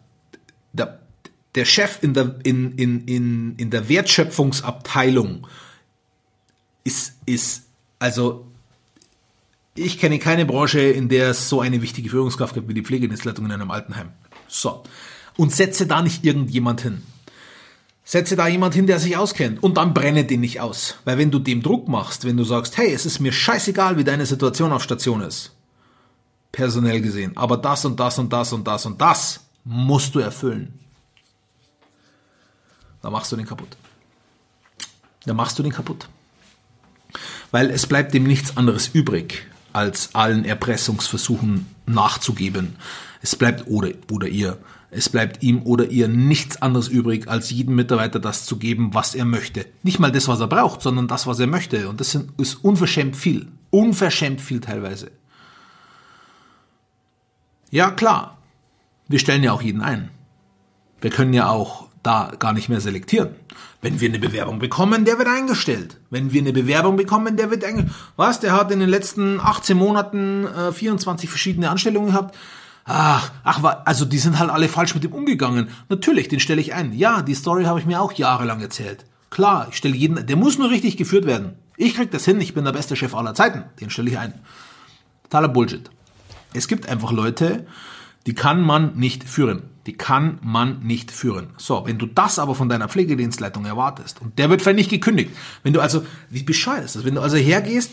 der, 0.71 0.99
der 1.55 1.65
Chef 1.65 2.01
in 2.01 2.13
der, 2.13 2.35
in, 2.43 2.73
in, 2.77 3.05
in, 3.05 3.55
in 3.57 3.69
der 3.69 3.89
Wertschöpfungsabteilung 3.89 5.47
ist, 6.83 7.15
ist, 7.25 7.63
also 7.99 8.47
ich 9.75 9.99
kenne 9.99 10.19
keine 10.19 10.45
Branche, 10.45 10.79
in 10.79 11.09
der 11.09 11.31
es 11.31 11.49
so 11.49 11.61
eine 11.61 11.81
wichtige 11.81 12.09
Führungskraft 12.09 12.53
gibt 12.53 12.69
wie 12.69 12.73
die 12.73 12.83
Pflegedienstleitung 12.83 13.45
in 13.45 13.51
einem 13.51 13.71
Altenheim. 13.71 14.09
So. 14.47 14.83
Und 15.37 15.53
setze 15.53 15.87
da 15.87 16.01
nicht 16.01 16.25
irgendjemand 16.25 16.81
hin. 16.81 17.01
Setze 18.11 18.35
da 18.35 18.45
jemand 18.45 18.73
hin, 18.73 18.87
der 18.87 18.99
sich 18.99 19.15
auskennt 19.15 19.63
und 19.63 19.77
dann 19.77 19.93
brenne 19.93 20.25
den 20.25 20.41
nicht 20.41 20.59
aus. 20.59 20.95
Weil 21.05 21.17
wenn 21.17 21.31
du 21.31 21.39
dem 21.39 21.63
Druck 21.63 21.87
machst, 21.87 22.25
wenn 22.25 22.35
du 22.35 22.43
sagst, 22.43 22.75
hey, 22.75 22.91
es 22.91 23.05
ist 23.05 23.21
mir 23.21 23.31
scheißegal, 23.31 23.97
wie 23.97 24.03
deine 24.03 24.25
Situation 24.25 24.73
auf 24.73 24.83
Station 24.83 25.21
ist, 25.21 25.53
personell 26.51 26.99
gesehen, 26.99 27.37
aber 27.37 27.55
das 27.55 27.85
und 27.85 27.97
das 28.01 28.19
und 28.19 28.33
das 28.33 28.51
und 28.51 28.67
das 28.67 28.85
und 28.85 28.99
das 28.99 29.39
musst 29.63 30.13
du 30.13 30.19
erfüllen. 30.19 30.77
Da 33.01 33.09
machst 33.09 33.31
du 33.31 33.37
den 33.37 33.45
kaputt. 33.45 33.77
Da 35.25 35.33
machst 35.33 35.57
du 35.57 35.63
den 35.63 35.71
kaputt. 35.71 36.09
Weil 37.51 37.69
es 37.69 37.87
bleibt 37.87 38.13
dem 38.13 38.25
nichts 38.25 38.57
anderes 38.57 38.89
übrig, 38.89 39.47
als 39.71 40.15
allen 40.15 40.43
Erpressungsversuchen 40.43 41.65
nachzugeben. 41.85 42.75
Es 43.21 43.37
bleibt 43.37 43.67
oder, 43.67 43.91
oder 44.11 44.27
ihr, 44.27 44.57
es 44.93 45.07
bleibt 45.07 45.41
ihm 45.41 45.63
oder 45.63 45.87
ihr 45.87 46.09
nichts 46.09 46.61
anderes 46.61 46.89
übrig, 46.89 47.29
als 47.29 47.49
jedem 47.49 47.75
Mitarbeiter 47.75 48.19
das 48.19 48.45
zu 48.45 48.57
geben, 48.57 48.93
was 48.93 49.15
er 49.15 49.23
möchte. 49.23 49.65
Nicht 49.83 49.99
mal 49.99 50.11
das, 50.11 50.27
was 50.27 50.41
er 50.41 50.47
braucht, 50.47 50.81
sondern 50.81 51.07
das, 51.07 51.25
was 51.27 51.39
er 51.39 51.47
möchte. 51.47 51.87
Und 51.87 52.01
das 52.01 52.17
ist 52.37 52.55
unverschämt 52.55 53.15
viel. 53.15 53.47
Unverschämt 53.69 54.41
viel 54.41 54.59
teilweise. 54.59 55.11
Ja, 57.69 57.89
klar. 57.89 58.37
Wir 59.07 59.19
stellen 59.19 59.43
ja 59.43 59.53
auch 59.53 59.61
jeden 59.61 59.81
ein. 59.81 60.09
Wir 60.99 61.09
können 61.09 61.33
ja 61.33 61.49
auch 61.49 61.87
da 62.03 62.33
gar 62.37 62.51
nicht 62.51 62.67
mehr 62.67 62.81
selektieren. 62.81 63.29
Wenn 63.81 64.01
wir 64.01 64.09
eine 64.09 64.19
Bewerbung 64.19 64.59
bekommen, 64.59 65.05
der 65.05 65.17
wird 65.17 65.29
eingestellt. 65.29 65.97
Wenn 66.09 66.33
wir 66.33 66.41
eine 66.41 66.51
Bewerbung 66.51 66.97
bekommen, 66.97 67.37
der 67.37 67.49
wird 67.49 67.63
eingestellt. 67.63 67.95
Was? 68.17 68.41
Der 68.41 68.51
hat 68.51 68.71
in 68.71 68.79
den 68.79 68.89
letzten 68.89 69.39
18 69.39 69.77
Monaten 69.77 70.45
äh, 70.45 70.71
24 70.73 71.29
verschiedene 71.29 71.69
Anstellungen 71.69 72.09
gehabt. 72.09 72.35
Ach, 72.85 73.31
ach, 73.43 73.63
also 73.85 74.05
die 74.05 74.17
sind 74.17 74.39
halt 74.39 74.49
alle 74.49 74.67
falsch 74.67 74.95
mit 74.95 75.03
ihm 75.03 75.13
umgegangen. 75.13 75.69
Natürlich, 75.89 76.27
den 76.27 76.39
stelle 76.39 76.61
ich 76.61 76.73
ein. 76.73 76.93
Ja, 76.93 77.21
die 77.21 77.35
Story 77.35 77.65
habe 77.65 77.79
ich 77.79 77.85
mir 77.85 78.01
auch 78.01 78.13
jahrelang 78.13 78.59
erzählt. 78.61 79.05
Klar, 79.29 79.67
ich 79.69 79.77
stelle 79.77 79.95
jeden, 79.95 80.25
der 80.25 80.35
muss 80.35 80.57
nur 80.57 80.69
richtig 80.69 80.97
geführt 80.97 81.25
werden. 81.25 81.53
Ich 81.77 81.95
krieg 81.95 82.11
das 82.11 82.25
hin, 82.25 82.41
ich 82.41 82.53
bin 82.53 82.65
der 82.65 82.73
beste 82.73 82.95
Chef 82.95 83.15
aller 83.15 83.33
Zeiten. 83.33 83.63
Den 83.79 83.89
stelle 83.89 84.09
ich 84.09 84.17
ein. 84.17 84.33
Totaler 85.23 85.47
Bullshit. 85.47 85.89
Es 86.53 86.67
gibt 86.67 86.89
einfach 86.89 87.11
Leute, 87.11 87.65
die 88.25 88.33
kann 88.33 88.61
man 88.61 88.95
nicht 88.97 89.23
führen. 89.23 89.63
Die 89.85 89.93
kann 89.93 90.37
man 90.43 90.79
nicht 90.81 91.11
führen. 91.11 91.51
So, 91.57 91.85
wenn 91.87 91.97
du 91.97 92.05
das 92.05 92.37
aber 92.37 92.53
von 92.53 92.69
deiner 92.69 92.87
Pflegedienstleitung 92.87 93.65
erwartest 93.65 94.21
und 94.21 94.37
der 94.37 94.49
wird 94.49 94.61
vielleicht 94.61 94.77
nicht 94.77 94.89
gekündigt, 94.89 95.31
wenn 95.63 95.73
du 95.73 95.79
also, 95.79 96.05
wie 96.29 96.43
bescheuert 96.43 96.85
ist 96.85 96.95
das, 96.95 97.05
wenn 97.05 97.15
du 97.15 97.21
also 97.21 97.37
hergehst 97.37 97.91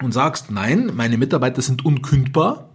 und 0.00 0.12
sagst, 0.12 0.50
nein, 0.50 0.92
meine 0.94 1.18
Mitarbeiter 1.18 1.62
sind 1.62 1.84
unkündbar, 1.84 2.68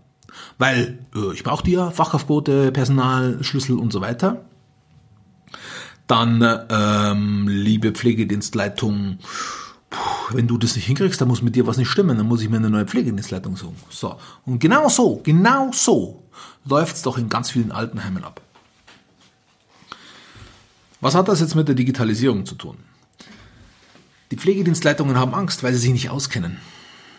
weil 0.57 0.99
äh, 1.15 1.33
ich 1.33 1.43
brauche 1.43 1.63
die 1.63 1.71
ja, 1.71 1.91
Fachkraftquote, 1.91 2.71
Personal, 2.71 3.43
Schlüssel 3.43 3.77
und 3.77 3.91
so 3.91 4.01
weiter, 4.01 4.45
dann, 6.07 6.45
ähm, 6.69 7.47
liebe 7.47 7.93
Pflegedienstleitung, 7.93 9.19
wenn 10.31 10.47
du 10.47 10.57
das 10.57 10.75
nicht 10.75 10.85
hinkriegst, 10.85 11.21
dann 11.21 11.27
muss 11.27 11.41
mit 11.41 11.55
dir 11.55 11.67
was 11.67 11.77
nicht 11.77 11.89
stimmen, 11.89 12.17
dann 12.17 12.27
muss 12.27 12.41
ich 12.41 12.49
mir 12.49 12.57
eine 12.57 12.69
neue 12.69 12.85
Pflegedienstleitung 12.85 13.55
suchen. 13.55 13.77
So. 13.89 14.17
Und 14.45 14.59
genau 14.59 14.89
so, 14.89 15.21
genau 15.23 15.71
so 15.73 16.23
läuft 16.65 16.97
es 16.97 17.01
doch 17.01 17.17
in 17.17 17.29
ganz 17.29 17.51
vielen 17.51 17.71
Altenheimen 17.71 18.23
ab. 18.23 18.41
Was 20.99 21.15
hat 21.15 21.27
das 21.27 21.39
jetzt 21.39 21.55
mit 21.55 21.67
der 21.67 21.75
Digitalisierung 21.75 22.45
zu 22.45 22.55
tun? 22.55 22.77
Die 24.29 24.37
Pflegedienstleitungen 24.37 25.17
haben 25.17 25.33
Angst, 25.33 25.63
weil 25.63 25.73
sie 25.73 25.79
sich 25.79 25.91
nicht 25.91 26.09
auskennen. 26.09 26.57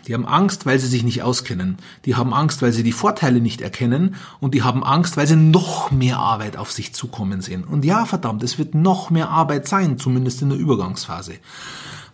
Die 0.06 0.14
haben 0.14 0.26
Angst, 0.26 0.66
weil 0.66 0.78
sie 0.78 0.86
sich 0.86 1.04
nicht 1.04 1.22
auskennen. 1.22 1.78
Die 2.04 2.16
haben 2.16 2.34
Angst, 2.34 2.62
weil 2.62 2.72
sie 2.72 2.82
die 2.82 2.92
Vorteile 2.92 3.40
nicht 3.40 3.60
erkennen. 3.60 4.16
Und 4.40 4.54
die 4.54 4.62
haben 4.62 4.84
Angst, 4.84 5.16
weil 5.16 5.26
sie 5.26 5.36
noch 5.36 5.90
mehr 5.90 6.18
Arbeit 6.18 6.56
auf 6.56 6.72
sich 6.72 6.94
zukommen 6.94 7.40
sehen. 7.40 7.64
Und 7.64 7.84
ja, 7.84 8.04
verdammt, 8.06 8.42
es 8.42 8.58
wird 8.58 8.74
noch 8.74 9.10
mehr 9.10 9.28
Arbeit 9.28 9.68
sein, 9.68 9.98
zumindest 9.98 10.42
in 10.42 10.50
der 10.50 10.58
Übergangsphase. 10.58 11.34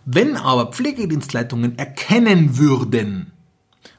Wenn 0.05 0.37
aber 0.37 0.67
Pflegedienstleitungen 0.71 1.77
erkennen 1.77 2.57
würden, 2.57 3.31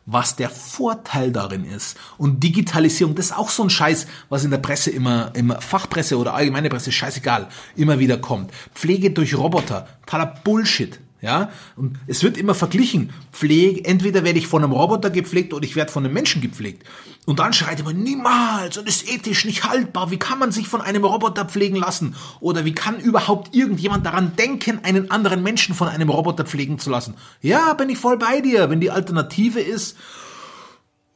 was 0.07 0.35
der 0.35 0.51
Vorteil 0.51 1.31
darin 1.31 1.65
ist. 1.65 1.97
Und 2.19 2.43
Digitalisierung, 2.43 3.15
das 3.15 3.27
ist 3.27 3.37
auch 3.37 3.51
so 3.51 3.63
ein 3.63 3.71
Scheiß, 3.71 4.07
was 4.29 4.45
in 4.45 4.51
der 4.51 4.59
Presse 4.59 4.91
immer, 4.91 5.31
immer 5.35 5.61
Fachpresse 5.61 6.19
oder 6.19 6.35
allgemeine 6.35 6.69
Presse, 6.69 6.91
scheißegal, 6.91 7.49
immer 7.77 7.99
wieder 7.99 8.19
kommt. 8.19 8.51
Pflege 8.75 9.11
durch 9.11 9.37
Roboter, 9.37 9.87
totaler 10.07 10.35
Bullshit. 10.43 10.99
Ja, 11.23 11.51
und 11.77 11.99
es 12.07 12.23
wird 12.23 12.39
immer 12.39 12.55
verglichen. 12.55 13.13
Pflege, 13.31 13.85
entweder 13.85 14.25
werde 14.25 14.39
ich 14.39 14.47
von 14.47 14.65
einem 14.65 14.73
Roboter 14.73 15.11
gepflegt 15.11 15.53
oder 15.53 15.65
ich 15.65 15.77
werde 15.77 15.93
von 15.93 16.05
einem 16.05 16.15
Menschen 16.15 16.41
gepflegt. 16.41 16.87
Und 17.27 17.39
dann 17.39 17.53
schreit 17.53 17.85
man 17.85 18.03
niemals 18.03 18.79
und 18.79 18.89
ist 18.89 19.07
ethisch 19.13 19.45
nicht 19.45 19.65
haltbar. 19.65 20.11
Wie 20.11 20.17
kann 20.17 20.39
man 20.39 20.51
sich 20.51 20.67
von 20.67 20.81
einem 20.81 21.05
Roboter 21.05 21.45
pflegen 21.45 21.77
lassen? 21.77 22.15
Oder 22.41 22.65
wie 22.65 22.73
kann 22.73 22.99
überhaupt 22.99 23.55
irgendjemand 23.55 24.07
daran 24.07 24.35
denken, 24.37 24.81
einen 24.83 25.11
anderen 25.11 25.43
Menschen 25.43 25.75
von 25.75 25.89
einem 25.89 26.09
Roboter 26.09 26.45
pflegen 26.45 26.79
zu 26.79 26.89
lassen? 26.89 27.15
Ja, 27.43 27.75
bin 27.75 27.91
ich 27.91 27.99
voll 27.99 28.17
bei 28.17 28.41
dir, 28.41 28.71
wenn 28.71 28.81
die 28.81 28.91
Alternative 28.91 29.61
ist 29.61 29.99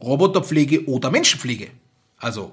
Roboterpflege 0.00 0.86
oder 0.86 1.10
Menschenpflege. 1.10 1.68
Also 2.18 2.52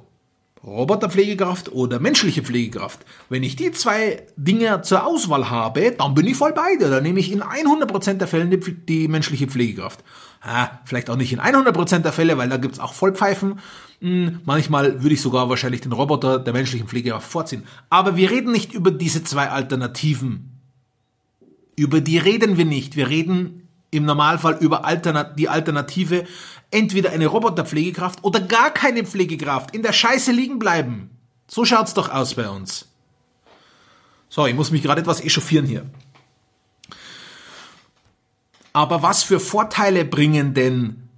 Roboterpflegekraft 0.63 1.71
oder 1.71 1.99
menschliche 1.99 2.43
Pflegekraft. 2.43 2.99
Wenn 3.29 3.41
ich 3.41 3.55
die 3.55 3.71
zwei 3.71 4.27
Dinge 4.35 4.83
zur 4.83 5.05
Auswahl 5.05 5.49
habe, 5.49 5.91
dann 5.97 6.13
bin 6.13 6.27
ich 6.27 6.37
voll 6.37 6.53
bei 6.53 6.75
dir. 6.79 6.89
Dann 6.89 7.03
nehme 7.03 7.19
ich 7.19 7.31
in 7.31 7.41
100% 7.41 8.13
der 8.13 8.27
Fälle 8.27 8.45
die, 8.45 8.73
die 8.73 9.07
menschliche 9.07 9.47
Pflegekraft. 9.47 10.03
Ha, 10.41 10.81
vielleicht 10.85 11.09
auch 11.09 11.15
nicht 11.15 11.33
in 11.33 11.39
100% 11.39 11.99
der 11.99 12.13
Fälle, 12.13 12.37
weil 12.37 12.49
da 12.49 12.57
gibt's 12.57 12.79
auch 12.79 12.93
Vollpfeifen. 12.93 13.59
Hm, 14.01 14.41
manchmal 14.45 15.01
würde 15.01 15.15
ich 15.15 15.21
sogar 15.21 15.49
wahrscheinlich 15.49 15.81
den 15.81 15.93
Roboter 15.93 16.37
der 16.37 16.53
menschlichen 16.53 16.87
Pflegekraft 16.87 17.29
vorziehen. 17.29 17.63
Aber 17.89 18.15
wir 18.15 18.29
reden 18.29 18.51
nicht 18.51 18.73
über 18.73 18.91
diese 18.91 19.23
zwei 19.23 19.49
Alternativen. 19.49 20.59
Über 21.75 22.01
die 22.01 22.19
reden 22.19 22.57
wir 22.57 22.65
nicht. 22.65 22.95
Wir 22.95 23.09
reden 23.09 23.67
im 23.91 24.05
Normalfall 24.05 24.57
über 24.59 24.85
Alternat 24.85 25.37
die 25.37 25.49
Alternative 25.49 26.25
entweder 26.71 27.11
eine 27.11 27.27
Roboterpflegekraft 27.27 28.23
oder 28.23 28.39
gar 28.39 28.71
keine 28.71 29.03
Pflegekraft 29.03 29.75
in 29.75 29.83
der 29.83 29.93
Scheiße 29.93 30.31
liegen 30.31 30.57
bleiben. 30.57 31.09
So 31.47 31.65
schaut's 31.65 31.93
doch 31.93 32.09
aus 32.09 32.35
bei 32.35 32.49
uns. 32.49 32.87
So, 34.29 34.47
ich 34.47 34.55
muss 34.55 34.71
mich 34.71 34.81
gerade 34.81 35.01
etwas 35.01 35.19
echauffieren 35.19 35.65
hier. 35.65 35.85
Aber 38.71 39.03
was 39.03 39.23
für 39.23 39.41
Vorteile 39.41 40.05
bringen 40.05 40.53
denn, 40.53 41.09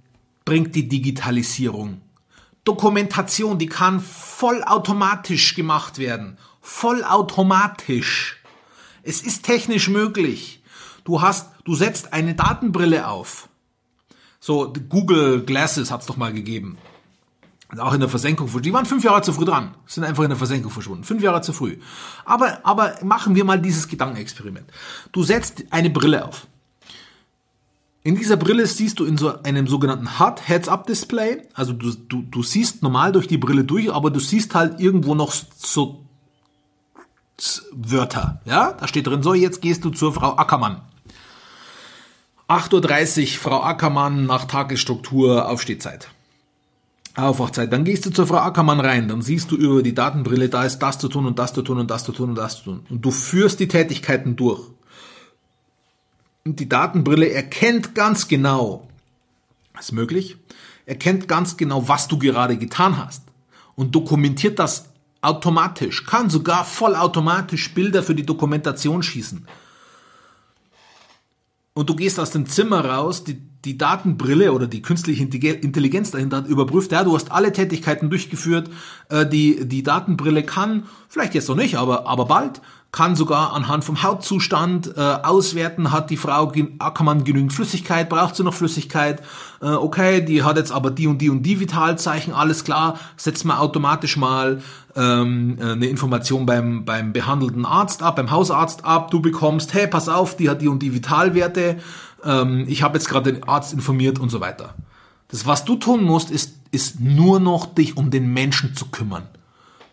bringt 0.44 0.74
die 0.74 0.88
Digitalisierung? 0.88 2.00
Dokumentation, 2.64 3.58
die 3.58 3.66
kann 3.66 4.00
vollautomatisch 4.00 5.54
gemacht 5.54 5.98
werden. 5.98 6.38
Vollautomatisch. 6.60 8.42
Es 9.04 9.20
ist 9.20 9.44
technisch 9.44 9.88
möglich. 9.88 10.63
Du 11.04 11.20
hast, 11.22 11.50
du 11.64 11.74
setzt 11.74 12.12
eine 12.12 12.34
Datenbrille 12.34 13.08
auf. 13.08 13.48
So, 14.40 14.72
Google 14.88 15.42
Glasses 15.44 15.90
hat's 15.90 16.06
doch 16.06 16.16
mal 16.16 16.32
gegeben. 16.32 16.78
Auch 17.78 17.92
in 17.92 18.00
der 18.00 18.08
Versenkung. 18.08 18.50
Die 18.62 18.72
waren 18.72 18.86
fünf 18.86 19.04
Jahre 19.04 19.22
zu 19.22 19.32
früh 19.32 19.44
dran. 19.44 19.74
Sind 19.86 20.04
einfach 20.04 20.22
in 20.22 20.28
der 20.28 20.38
Versenkung 20.38 20.70
verschwunden. 20.70 21.04
Fünf 21.04 21.22
Jahre 21.22 21.42
zu 21.42 21.52
früh. 21.52 21.78
Aber, 22.24 22.60
aber 22.62 22.94
machen 23.02 23.34
wir 23.34 23.44
mal 23.44 23.60
dieses 23.60 23.88
Gedankenexperiment. 23.88 24.70
Du 25.12 25.22
setzt 25.22 25.64
eine 25.70 25.90
Brille 25.90 26.24
auf. 26.24 26.46
In 28.02 28.16
dieser 28.16 28.36
Brille 28.36 28.66
siehst 28.66 29.00
du 29.00 29.06
in 29.06 29.16
so 29.16 29.42
einem 29.42 29.66
sogenannten 29.66 30.18
Hard 30.18 30.46
Heads-Up-Display. 30.46 31.48
Also 31.54 31.72
du, 31.72 31.92
du, 31.92 32.22
du 32.22 32.42
siehst 32.42 32.82
normal 32.82 33.12
durch 33.12 33.26
die 33.26 33.38
Brille 33.38 33.64
durch, 33.64 33.90
aber 33.92 34.10
du 34.10 34.20
siehst 34.20 34.54
halt 34.54 34.78
irgendwo 34.78 35.14
noch 35.14 35.32
so 35.32 36.04
Wörter. 37.72 38.40
Ja, 38.44 38.72
da 38.72 38.86
steht 38.86 39.06
drin, 39.06 39.22
so 39.22 39.34
jetzt 39.34 39.62
gehst 39.62 39.84
du 39.84 39.90
zur 39.90 40.12
Frau 40.12 40.36
Ackermann. 40.36 40.82
8.30 42.48 43.22
Uhr, 43.22 43.40
Frau 43.40 43.62
Ackermann 43.62 44.26
nach 44.26 44.44
Tagesstruktur 44.44 45.48
Aufstehzeit. 45.48 46.08
Aufwachzeit. 47.16 47.72
Dann 47.72 47.84
gehst 47.84 48.04
du 48.04 48.10
zur 48.10 48.26
Frau 48.26 48.38
Ackermann 48.38 48.80
rein, 48.80 49.08
dann 49.08 49.22
siehst 49.22 49.50
du 49.50 49.56
über 49.56 49.82
die 49.82 49.94
Datenbrille, 49.94 50.50
da 50.50 50.64
ist 50.64 50.80
das 50.80 50.98
zu 50.98 51.08
tun 51.08 51.26
und 51.26 51.38
das 51.38 51.54
zu 51.54 51.62
tun 51.62 51.78
und 51.78 51.90
das 51.90 52.04
zu 52.04 52.12
tun 52.12 52.30
und 52.30 52.34
das 52.34 52.58
zu 52.58 52.64
tun. 52.64 52.86
Und 52.90 53.02
du 53.02 53.10
führst 53.10 53.60
die 53.60 53.68
Tätigkeiten 53.68 54.36
durch. 54.36 54.60
Und 56.44 56.60
die 56.60 56.68
Datenbrille 56.68 57.30
erkennt 57.30 57.94
ganz 57.94 58.28
genau, 58.28 58.88
ist 59.78 59.92
möglich, 59.92 60.36
erkennt 60.84 61.28
ganz 61.28 61.56
genau, 61.56 61.88
was 61.88 62.08
du 62.08 62.18
gerade 62.18 62.58
getan 62.58 62.98
hast. 62.98 63.22
Und 63.74 63.94
dokumentiert 63.94 64.58
das 64.58 64.90
automatisch, 65.22 66.04
kann 66.04 66.28
sogar 66.28 66.64
vollautomatisch 66.66 67.72
Bilder 67.72 68.02
für 68.02 68.14
die 68.14 68.26
Dokumentation 68.26 69.02
schießen 69.02 69.46
und 71.74 71.90
du 71.90 71.96
gehst 71.96 72.20
aus 72.20 72.30
dem 72.30 72.46
Zimmer 72.46 72.84
raus, 72.84 73.24
die, 73.24 73.34
die 73.34 73.76
Datenbrille 73.76 74.52
oder 74.52 74.66
die 74.66 74.80
künstliche 74.80 75.22
Intelligenz 75.24 76.12
dahinter 76.12 76.38
hat 76.38 76.46
überprüft, 76.46 76.92
ja, 76.92 77.02
du 77.02 77.14
hast 77.14 77.32
alle 77.32 77.52
Tätigkeiten 77.52 78.10
durchgeführt, 78.10 78.70
äh, 79.10 79.26
die, 79.26 79.66
die 79.66 79.82
Datenbrille 79.82 80.44
kann, 80.44 80.84
vielleicht 81.08 81.34
jetzt 81.34 81.48
noch 81.48 81.56
nicht, 81.56 81.74
aber, 81.76 82.06
aber 82.06 82.26
bald, 82.26 82.62
kann 82.94 83.16
sogar 83.16 83.52
anhand 83.52 83.82
vom 83.82 84.04
Hautzustand 84.04 84.96
äh, 84.96 85.00
auswerten, 85.00 85.90
hat 85.90 86.10
die 86.10 86.16
Frau, 86.16 86.46
kann 86.46 87.04
man 87.04 87.24
genügend 87.24 87.52
Flüssigkeit, 87.52 88.08
braucht 88.08 88.36
sie 88.36 88.44
noch 88.44 88.54
Flüssigkeit, 88.54 89.20
äh, 89.60 89.70
okay, 89.70 90.24
die 90.24 90.44
hat 90.44 90.56
jetzt 90.58 90.70
aber 90.70 90.92
die 90.92 91.08
und 91.08 91.18
die 91.18 91.28
und 91.28 91.42
die 91.42 91.58
Vitalzeichen, 91.58 92.32
alles 92.32 92.62
klar, 92.62 92.96
setzt 93.16 93.44
man 93.44 93.58
automatisch 93.58 94.16
mal 94.16 94.62
ähm, 94.94 95.58
eine 95.60 95.86
Information 95.86 96.46
beim, 96.46 96.84
beim 96.84 97.12
behandelten 97.12 97.66
Arzt 97.66 98.00
ab, 98.00 98.14
beim 98.14 98.30
Hausarzt 98.30 98.84
ab, 98.84 99.10
du 99.10 99.20
bekommst, 99.20 99.74
hey, 99.74 99.88
pass 99.88 100.08
auf, 100.08 100.36
die 100.36 100.48
hat 100.48 100.62
die 100.62 100.68
und 100.68 100.78
die 100.78 100.94
Vitalwerte, 100.94 101.78
ähm, 102.24 102.64
ich 102.68 102.84
habe 102.84 102.96
jetzt 102.96 103.08
gerade 103.08 103.32
den 103.32 103.42
Arzt 103.42 103.72
informiert 103.72 104.20
und 104.20 104.30
so 104.30 104.40
weiter. 104.40 104.76
Das, 105.26 105.46
was 105.46 105.64
du 105.64 105.74
tun 105.74 106.04
musst, 106.04 106.30
ist, 106.30 106.60
ist 106.70 107.00
nur 107.00 107.40
noch 107.40 107.66
dich 107.66 107.96
um 107.96 108.12
den 108.12 108.32
Menschen 108.32 108.76
zu 108.76 108.86
kümmern. 108.86 109.24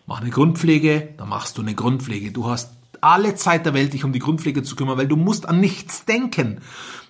Mach 0.06 0.20
eine 0.20 0.30
Grundpflege, 0.30 1.14
dann 1.16 1.28
machst 1.28 1.58
du 1.58 1.62
eine 1.62 1.74
Grundpflege. 1.74 2.30
Du 2.30 2.48
hast 2.48 2.70
alle 3.02 3.34
Zeit 3.34 3.66
der 3.66 3.74
Welt, 3.74 3.92
dich 3.92 4.04
um 4.04 4.12
die 4.12 4.18
Grundpflege 4.18 4.62
zu 4.62 4.76
kümmern, 4.76 4.96
weil 4.96 5.08
du 5.08 5.16
musst 5.16 5.48
an 5.48 5.60
nichts 5.60 6.04
denken. 6.04 6.60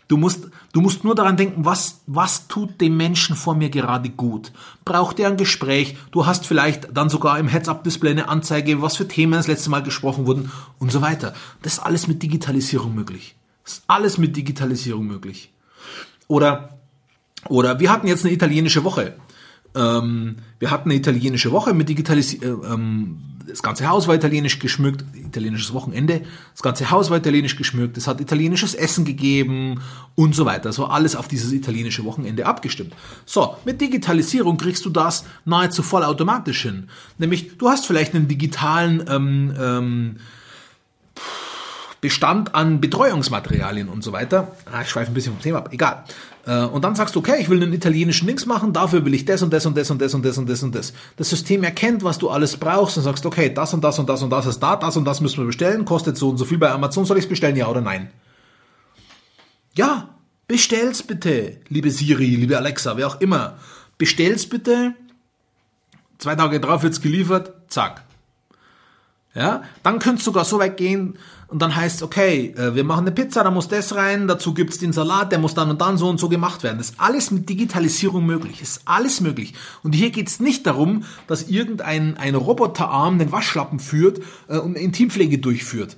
Du 0.08 0.16
musst, 0.16 0.48
du 0.72 0.80
musst 0.80 1.04
nur 1.04 1.14
daran 1.14 1.36
denken, 1.36 1.64
was, 1.64 2.02
was 2.06 2.48
tut 2.48 2.80
dem 2.80 2.96
Menschen 2.96 3.36
vor 3.36 3.54
mir 3.54 3.70
gerade 3.70 4.10
gut? 4.10 4.52
Braucht 4.84 5.18
er 5.18 5.28
ein 5.28 5.36
Gespräch? 5.36 5.96
Du 6.10 6.26
hast 6.26 6.46
vielleicht 6.46 6.88
dann 6.94 7.08
sogar 7.08 7.38
im 7.38 7.48
Heads-Up-Display 7.48 8.10
eine 8.10 8.28
Anzeige, 8.28 8.82
was 8.82 8.96
für 8.96 9.08
Themen 9.08 9.32
das 9.32 9.46
letzte 9.46 9.70
Mal 9.70 9.82
gesprochen 9.82 10.26
wurden 10.26 10.50
und 10.78 10.92
so 10.92 11.00
weiter. 11.00 11.34
Das 11.62 11.74
ist 11.74 11.78
alles 11.78 12.08
mit 12.08 12.22
Digitalisierung 12.22 12.94
möglich. 12.94 13.36
Das 13.64 13.74
ist 13.74 13.84
alles 13.86 14.18
mit 14.18 14.36
Digitalisierung 14.36 15.06
möglich. 15.06 15.52
Oder, 16.26 16.78
oder 17.48 17.80
wir 17.80 17.90
hatten 17.90 18.06
jetzt 18.06 18.24
eine 18.24 18.34
italienische 18.34 18.84
Woche. 18.84 19.14
Ähm, 19.74 20.36
wir 20.58 20.70
hatten 20.70 20.90
eine 20.90 20.98
italienische 20.98 21.50
Woche 21.52 21.74
mit 21.74 21.88
Digitalisierung. 21.88 22.64
Äh, 22.64 22.74
ähm, 22.74 23.18
das 23.46 23.62
ganze 23.62 23.88
Haus 23.88 24.08
war 24.08 24.14
italienisch 24.14 24.58
geschmückt, 24.58 25.04
italienisches 25.14 25.72
Wochenende, 25.72 26.22
das 26.52 26.62
ganze 26.62 26.90
Haus 26.90 27.10
war 27.10 27.18
italienisch 27.18 27.56
geschmückt, 27.56 27.96
es 27.96 28.06
hat 28.06 28.20
italienisches 28.20 28.74
Essen 28.74 29.04
gegeben 29.04 29.80
und 30.14 30.34
so 30.34 30.44
weiter. 30.44 30.72
So 30.72 30.86
alles 30.86 31.16
auf 31.16 31.28
dieses 31.28 31.52
italienische 31.52 32.04
Wochenende 32.04 32.46
abgestimmt. 32.46 32.94
So, 33.26 33.56
mit 33.64 33.80
Digitalisierung 33.80 34.56
kriegst 34.56 34.84
du 34.84 34.90
das 34.90 35.24
nahezu 35.44 35.82
vollautomatisch 35.82 36.62
hin. 36.62 36.88
Nämlich, 37.18 37.58
du 37.58 37.68
hast 37.68 37.86
vielleicht 37.86 38.14
einen 38.14 38.28
digitalen 38.28 39.04
ähm, 39.08 39.54
ähm, 39.58 40.16
Bestand 42.02 42.56
an 42.56 42.80
Betreuungsmaterialien 42.80 43.88
und 43.88 44.02
so 44.02 44.10
weiter. 44.10 44.48
Ah, 44.66 44.82
ich 44.82 44.90
schweife 44.90 45.12
ein 45.12 45.14
bisschen 45.14 45.34
vom 45.34 45.40
Thema 45.40 45.58
ab, 45.58 45.68
egal. 45.70 46.02
Äh, 46.46 46.64
und 46.64 46.82
dann 46.82 46.96
sagst 46.96 47.14
du, 47.14 47.20
okay, 47.20 47.36
ich 47.38 47.48
will 47.48 47.62
einen 47.62 47.72
italienischen 47.72 48.26
Links 48.26 48.44
machen, 48.44 48.72
dafür 48.72 49.04
will 49.04 49.14
ich 49.14 49.24
das 49.24 49.40
und 49.40 49.52
das 49.52 49.66
und 49.66 49.76
das 49.76 49.88
und 49.88 50.02
das 50.02 50.12
und 50.12 50.24
das 50.24 50.36
und 50.36 50.48
das 50.48 50.62
und 50.64 50.74
das. 50.74 50.92
Das 51.16 51.30
System 51.30 51.62
erkennt, 51.62 52.02
was 52.02 52.18
du 52.18 52.28
alles 52.28 52.56
brauchst 52.56 52.96
und 52.96 53.04
sagst, 53.04 53.24
okay, 53.24 53.54
das 53.54 53.72
und 53.72 53.84
das 53.84 54.00
und 54.00 54.08
das 54.08 54.20
und 54.20 54.30
das 54.30 54.46
ist 54.46 54.58
da, 54.58 54.74
das 54.74 54.96
und 54.96 55.04
das 55.04 55.20
müssen 55.20 55.38
wir 55.38 55.46
bestellen, 55.46 55.84
kostet 55.84 56.16
so 56.16 56.30
und 56.30 56.38
so 56.38 56.44
viel 56.44 56.58
bei 56.58 56.72
Amazon, 56.72 57.04
soll 57.04 57.18
ich 57.18 57.24
es 57.24 57.28
bestellen, 57.28 57.54
ja 57.54 57.68
oder 57.68 57.80
nein? 57.80 58.10
Ja, 59.76 60.08
bestell's 60.48 61.04
bitte, 61.04 61.58
liebe 61.68 61.92
Siri, 61.92 62.34
liebe 62.34 62.58
Alexa, 62.58 62.96
wer 62.96 63.06
auch 63.06 63.20
immer. 63.20 63.58
Bestell's 63.96 64.48
bitte. 64.48 64.94
Zwei 66.18 66.34
Tage 66.34 66.58
drauf 66.58 66.82
wird's 66.82 67.00
geliefert, 67.00 67.52
zack. 67.68 68.02
Ja, 69.34 69.62
dann 69.82 69.98
könnte 69.98 70.18
es 70.18 70.24
sogar 70.24 70.44
so 70.44 70.58
weit 70.58 70.76
gehen 70.76 71.18
und 71.48 71.62
dann 71.62 71.74
heißt 71.74 72.02
okay, 72.02 72.54
äh, 72.54 72.74
wir 72.74 72.84
machen 72.84 73.06
eine 73.06 73.12
Pizza, 73.12 73.42
da 73.42 73.50
muss 73.50 73.66
das 73.66 73.94
rein, 73.94 74.28
dazu 74.28 74.52
gibt's 74.52 74.78
den 74.78 74.92
Salat, 74.92 75.32
der 75.32 75.38
muss 75.38 75.54
dann 75.54 75.70
und 75.70 75.80
dann 75.80 75.96
so 75.96 76.06
und 76.10 76.20
so 76.20 76.28
gemacht 76.28 76.62
werden. 76.62 76.76
Das 76.76 76.90
ist 76.90 77.00
alles 77.00 77.30
mit 77.30 77.48
Digitalisierung 77.48 78.26
möglich, 78.26 78.58
das 78.60 78.76
ist 78.76 78.82
alles 78.84 79.22
möglich. 79.22 79.54
Und 79.82 79.94
hier 79.94 80.10
geht's 80.10 80.38
nicht 80.38 80.66
darum, 80.66 81.04
dass 81.28 81.48
irgendein 81.48 82.18
ein 82.18 82.34
Roboterarm 82.34 83.18
den 83.18 83.32
Waschlappen 83.32 83.80
führt 83.80 84.20
äh, 84.48 84.58
und 84.58 84.76
Intimpflege 84.76 85.38
durchführt. 85.38 85.96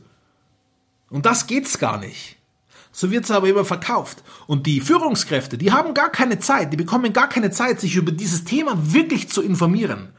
Und 1.10 1.26
das 1.26 1.48
geht's 1.48 1.80
gar 1.80 1.98
nicht. 1.98 2.36
So 2.92 3.10
wird's 3.10 3.32
aber 3.32 3.48
immer 3.48 3.64
verkauft. 3.64 4.22
Und 4.46 4.66
die 4.66 4.80
Führungskräfte, 4.80 5.58
die 5.58 5.72
haben 5.72 5.94
gar 5.94 6.10
keine 6.10 6.38
Zeit, 6.38 6.72
die 6.72 6.76
bekommen 6.76 7.12
gar 7.12 7.28
keine 7.28 7.50
Zeit, 7.50 7.80
sich 7.80 7.96
über 7.96 8.12
dieses 8.12 8.44
Thema 8.44 8.78
wirklich 8.92 9.28
zu 9.28 9.42
informieren 9.42 10.10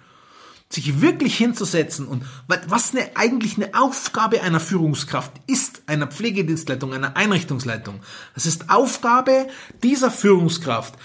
sich 0.70 1.00
wirklich 1.02 1.38
hinzusetzen 1.38 2.08
und 2.08 2.24
was 2.48 2.92
eine, 2.92 3.16
eigentlich 3.16 3.56
eine 3.58 3.74
Aufgabe 3.80 4.42
einer 4.42 4.60
Führungskraft 4.60 5.32
ist, 5.48 5.84
einer 5.86 6.08
Pflegedienstleitung, 6.08 6.94
einer 6.94 7.16
Einrichtungsleitung. 7.16 8.02
Es 8.36 8.46
ist 8.46 8.70
Aufgabe 8.70 9.48
dieser 9.84 10.12
Führungskraft 10.12 10.96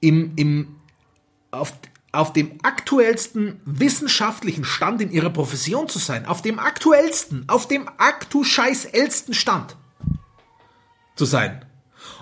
im, 0.00 0.32
im, 0.36 0.76
auf, 1.50 1.74
auf 2.12 2.32
dem 2.32 2.58
aktuellsten 2.62 3.60
wissenschaftlichen 3.64 4.64
Stand 4.64 5.02
in 5.02 5.10
ihrer 5.10 5.30
Profession 5.30 5.88
zu 5.88 5.98
sein. 5.98 6.24
Auf 6.26 6.40
dem 6.40 6.58
aktuellsten, 6.58 7.48
auf 7.48 7.66
dem 7.66 7.88
aktu-scheiß-ellsten 7.98 9.34
Stand 9.34 9.76
zu 11.16 11.24
sein. 11.24 11.64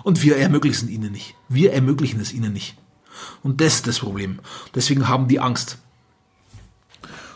Und 0.03 0.23
wir 0.23 0.37
ermöglichen 0.37 0.87
es 0.87 0.91
ihnen 0.91 1.11
nicht. 1.11 1.35
Wir 1.49 1.73
ermöglichen 1.73 2.19
es 2.19 2.33
ihnen 2.33 2.53
nicht. 2.53 2.77
Und 3.43 3.61
das 3.61 3.75
ist 3.75 3.87
das 3.87 3.99
Problem. 3.99 4.39
Deswegen 4.73 5.07
haben 5.07 5.27
die 5.27 5.39
Angst. 5.39 5.77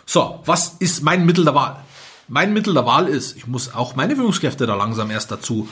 So, 0.06 0.42
was 0.46 0.76
ist 0.80 1.04
mein 1.04 1.26
Mittel 1.26 1.44
der 1.44 1.56
Wahl? 1.56 1.84
Mein 2.28 2.54
Mittel 2.54 2.74
der 2.74 2.86
Wahl 2.86 3.08
ist, 3.08 3.36
ich 3.36 3.48
muss 3.48 3.74
auch 3.74 3.96
meine 3.96 4.16
Führungskräfte 4.16 4.66
da 4.66 4.76
langsam 4.76 5.12
erst 5.12 5.32
dazu 5.32 5.68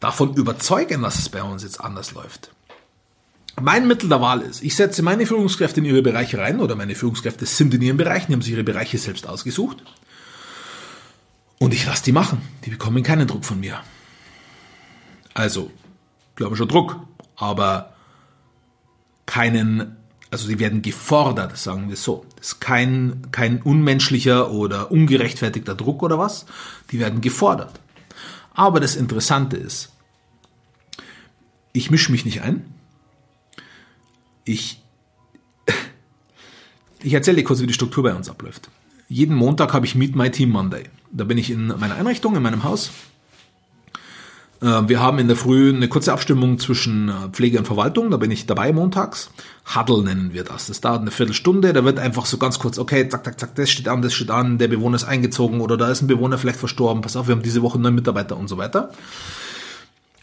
davon 0.00 0.34
überzeugen, 0.34 1.02
dass 1.02 1.18
es 1.18 1.28
bei 1.28 1.42
uns 1.42 1.62
jetzt 1.62 1.80
anders 1.80 2.12
läuft. 2.12 2.50
Mein 3.60 3.86
Mittel 3.86 4.08
der 4.08 4.20
Wahl 4.20 4.40
ist, 4.40 4.62
ich 4.62 4.74
setze 4.74 5.02
meine 5.02 5.26
Führungskräfte 5.26 5.80
in 5.80 5.86
ihre 5.86 6.02
Bereiche 6.02 6.38
rein 6.38 6.60
oder 6.60 6.74
meine 6.74 6.94
Führungskräfte 6.94 7.44
sind 7.44 7.74
in 7.74 7.82
ihren 7.82 7.98
Bereichen, 7.98 8.28
die 8.28 8.32
haben 8.32 8.42
sich 8.42 8.52
ihre 8.52 8.64
Bereiche 8.64 8.98
selbst 8.98 9.26
ausgesucht 9.28 9.82
und 11.58 11.72
ich 11.74 11.86
lasse 11.86 12.02
die 12.04 12.12
machen. 12.12 12.42
Die 12.64 12.70
bekommen 12.70 13.02
keinen 13.02 13.28
Druck 13.28 13.44
von 13.44 13.60
mir. 13.60 13.80
Also, 15.34 15.70
glaube 16.34 16.56
schon 16.56 16.68
Druck, 16.68 16.98
aber 17.36 17.94
keinen 19.26 19.96
also 20.32 20.46
sie 20.46 20.58
werden 20.58 20.80
gefordert, 20.80 21.58
sagen 21.58 21.90
wir 21.90 21.96
so. 21.96 22.24
Das 22.36 22.48
ist 22.48 22.60
kein, 22.60 23.28
kein 23.32 23.60
unmenschlicher 23.60 24.50
oder 24.50 24.90
ungerechtfertigter 24.90 25.74
Druck 25.74 26.02
oder 26.02 26.18
was. 26.18 26.46
Die 26.90 26.98
werden 26.98 27.20
gefordert. 27.20 27.78
Aber 28.54 28.80
das 28.80 28.96
Interessante 28.96 29.58
ist, 29.58 29.92
ich 31.74 31.90
mische 31.90 32.10
mich 32.10 32.24
nicht 32.24 32.40
ein. 32.40 32.64
Ich, 34.44 34.82
ich 37.02 37.12
erzähle 37.12 37.36
dir 37.36 37.44
kurz, 37.44 37.60
wie 37.60 37.66
die 37.66 37.74
Struktur 37.74 38.02
bei 38.02 38.14
uns 38.14 38.30
abläuft. 38.30 38.70
Jeden 39.08 39.36
Montag 39.36 39.74
habe 39.74 39.84
ich 39.84 39.94
Meet 39.94 40.16
My 40.16 40.30
Team 40.30 40.48
Monday. 40.48 40.84
Da 41.10 41.24
bin 41.24 41.36
ich 41.36 41.50
in 41.50 41.66
meiner 41.66 41.96
Einrichtung, 41.96 42.34
in 42.36 42.42
meinem 42.42 42.64
Haus 42.64 42.90
wir 44.62 45.00
haben 45.00 45.18
in 45.18 45.26
der 45.26 45.36
Früh 45.36 45.74
eine 45.74 45.88
kurze 45.88 46.12
Abstimmung 46.12 46.58
zwischen 46.58 47.08
äh, 47.08 47.12
Pflege 47.32 47.58
und 47.58 47.66
Verwaltung, 47.66 48.10
da 48.10 48.16
bin 48.16 48.30
ich 48.30 48.46
dabei 48.46 48.72
montags. 48.72 49.30
Huddle 49.74 50.04
nennen 50.04 50.32
wir 50.32 50.44
das. 50.44 50.68
Das 50.68 50.80
dauert 50.80 51.00
eine 51.00 51.10
Viertelstunde, 51.10 51.72
da 51.72 51.84
wird 51.84 51.98
einfach 51.98 52.26
so 52.26 52.38
ganz 52.38 52.58
kurz, 52.58 52.78
okay, 52.78 53.08
zack, 53.08 53.24
zack, 53.24 53.40
zack, 53.40 53.54
das 53.56 53.70
steht 53.70 53.88
an, 53.88 54.02
das 54.02 54.14
steht 54.14 54.30
an, 54.30 54.58
der 54.58 54.68
Bewohner 54.68 54.96
ist 54.96 55.04
eingezogen 55.04 55.60
oder 55.60 55.76
da 55.76 55.90
ist 55.90 56.02
ein 56.02 56.06
Bewohner 56.06 56.38
vielleicht 56.38 56.58
verstorben, 56.58 57.02
pass 57.02 57.16
auf, 57.16 57.26
wir 57.26 57.34
haben 57.34 57.42
diese 57.42 57.62
Woche 57.62 57.78
neun 57.78 57.94
Mitarbeiter 57.94 58.36
und 58.36 58.48
so 58.48 58.56
weiter. 58.56 58.90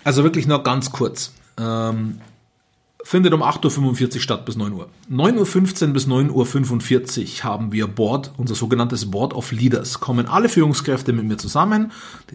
Also 0.03 0.23
wirklich 0.23 0.47
nur 0.47 0.63
ganz 0.63 0.91
kurz. 0.91 1.33
Findet 3.09 3.33
um 3.33 3.41
8.45 3.41 4.13
Uhr 4.13 4.21
statt 4.21 4.45
bis 4.45 4.55
9 4.55 4.71
Uhr. 4.71 4.87
9.15 5.11 5.87
Uhr 5.87 5.93
bis 5.93 6.05
9.45 6.05 7.39
Uhr 7.39 7.43
haben 7.43 7.71
wir 7.71 7.87
Board, 7.87 8.33
unser 8.37 8.53
sogenanntes 8.53 9.09
Board 9.09 9.33
of 9.33 9.51
Leaders. 9.51 9.99
Kommen 9.99 10.27
alle 10.27 10.47
Führungskräfte 10.47 11.11
mit 11.11 11.25
mir 11.25 11.39
zusammen 11.39 11.91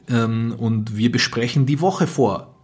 ähm, 0.08 0.52
und 0.58 0.96
wir 0.96 1.12
besprechen 1.12 1.64
die 1.64 1.80
Woche 1.80 2.08
vor. 2.08 2.56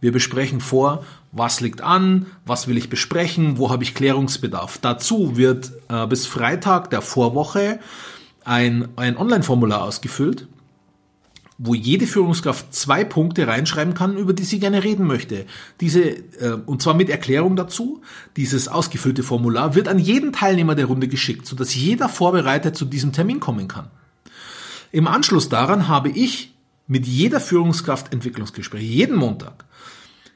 Wir 0.00 0.12
besprechen 0.12 0.60
vor, 0.60 1.04
was 1.32 1.60
liegt 1.60 1.80
an, 1.80 2.26
was 2.44 2.68
will 2.68 2.78
ich 2.78 2.88
besprechen, 2.88 3.58
wo 3.58 3.68
habe 3.68 3.82
ich 3.82 3.96
Klärungsbedarf. 3.96 4.78
Dazu 4.78 5.36
wird 5.36 5.72
äh, 5.88 6.06
bis 6.06 6.24
Freitag 6.24 6.90
der 6.90 7.02
Vorwoche 7.02 7.80
ein, 8.44 8.90
ein 8.94 9.16
Online-Formular 9.16 9.82
ausgefüllt 9.82 10.46
wo 11.58 11.74
jede 11.74 12.06
Führungskraft 12.06 12.74
zwei 12.74 13.04
Punkte 13.04 13.46
reinschreiben 13.46 13.94
kann, 13.94 14.16
über 14.16 14.32
die 14.34 14.44
sie 14.44 14.58
gerne 14.58 14.84
reden 14.84 15.06
möchte. 15.06 15.46
Diese, 15.80 16.02
äh, 16.02 16.58
und 16.66 16.82
zwar 16.82 16.94
mit 16.94 17.08
Erklärung 17.08 17.56
dazu. 17.56 18.02
Dieses 18.36 18.68
ausgefüllte 18.68 19.22
Formular 19.22 19.74
wird 19.74 19.88
an 19.88 19.98
jeden 19.98 20.32
Teilnehmer 20.32 20.74
der 20.74 20.86
Runde 20.86 21.08
geschickt, 21.08 21.46
sodass 21.46 21.74
jeder 21.74 22.08
vorbereitet 22.08 22.76
zu 22.76 22.84
diesem 22.84 23.12
Termin 23.12 23.40
kommen 23.40 23.68
kann. 23.68 23.88
Im 24.92 25.06
Anschluss 25.06 25.48
daran 25.48 25.88
habe 25.88 26.10
ich 26.10 26.54
mit 26.86 27.06
jeder 27.06 27.40
Führungskraft 27.40 28.12
Entwicklungsgespräche, 28.12 28.84
jeden 28.84 29.16
Montag. 29.16 29.64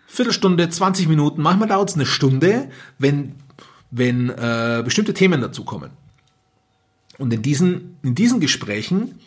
Viertelstunde, 0.06 0.68
20 0.68 1.06
Minuten, 1.06 1.40
manchmal 1.42 1.68
dauert 1.68 1.90
es 1.90 1.94
eine 1.94 2.06
Stunde, 2.06 2.68
wenn, 2.98 3.36
wenn 3.90 4.30
äh, 4.30 4.82
bestimmte 4.84 5.14
Themen 5.14 5.40
dazu 5.40 5.64
kommen. 5.64 5.90
Und 7.18 7.32
in 7.32 7.42
diesen, 7.42 7.96
in 8.02 8.14
diesen 8.14 8.40
Gesprächen 8.40 9.20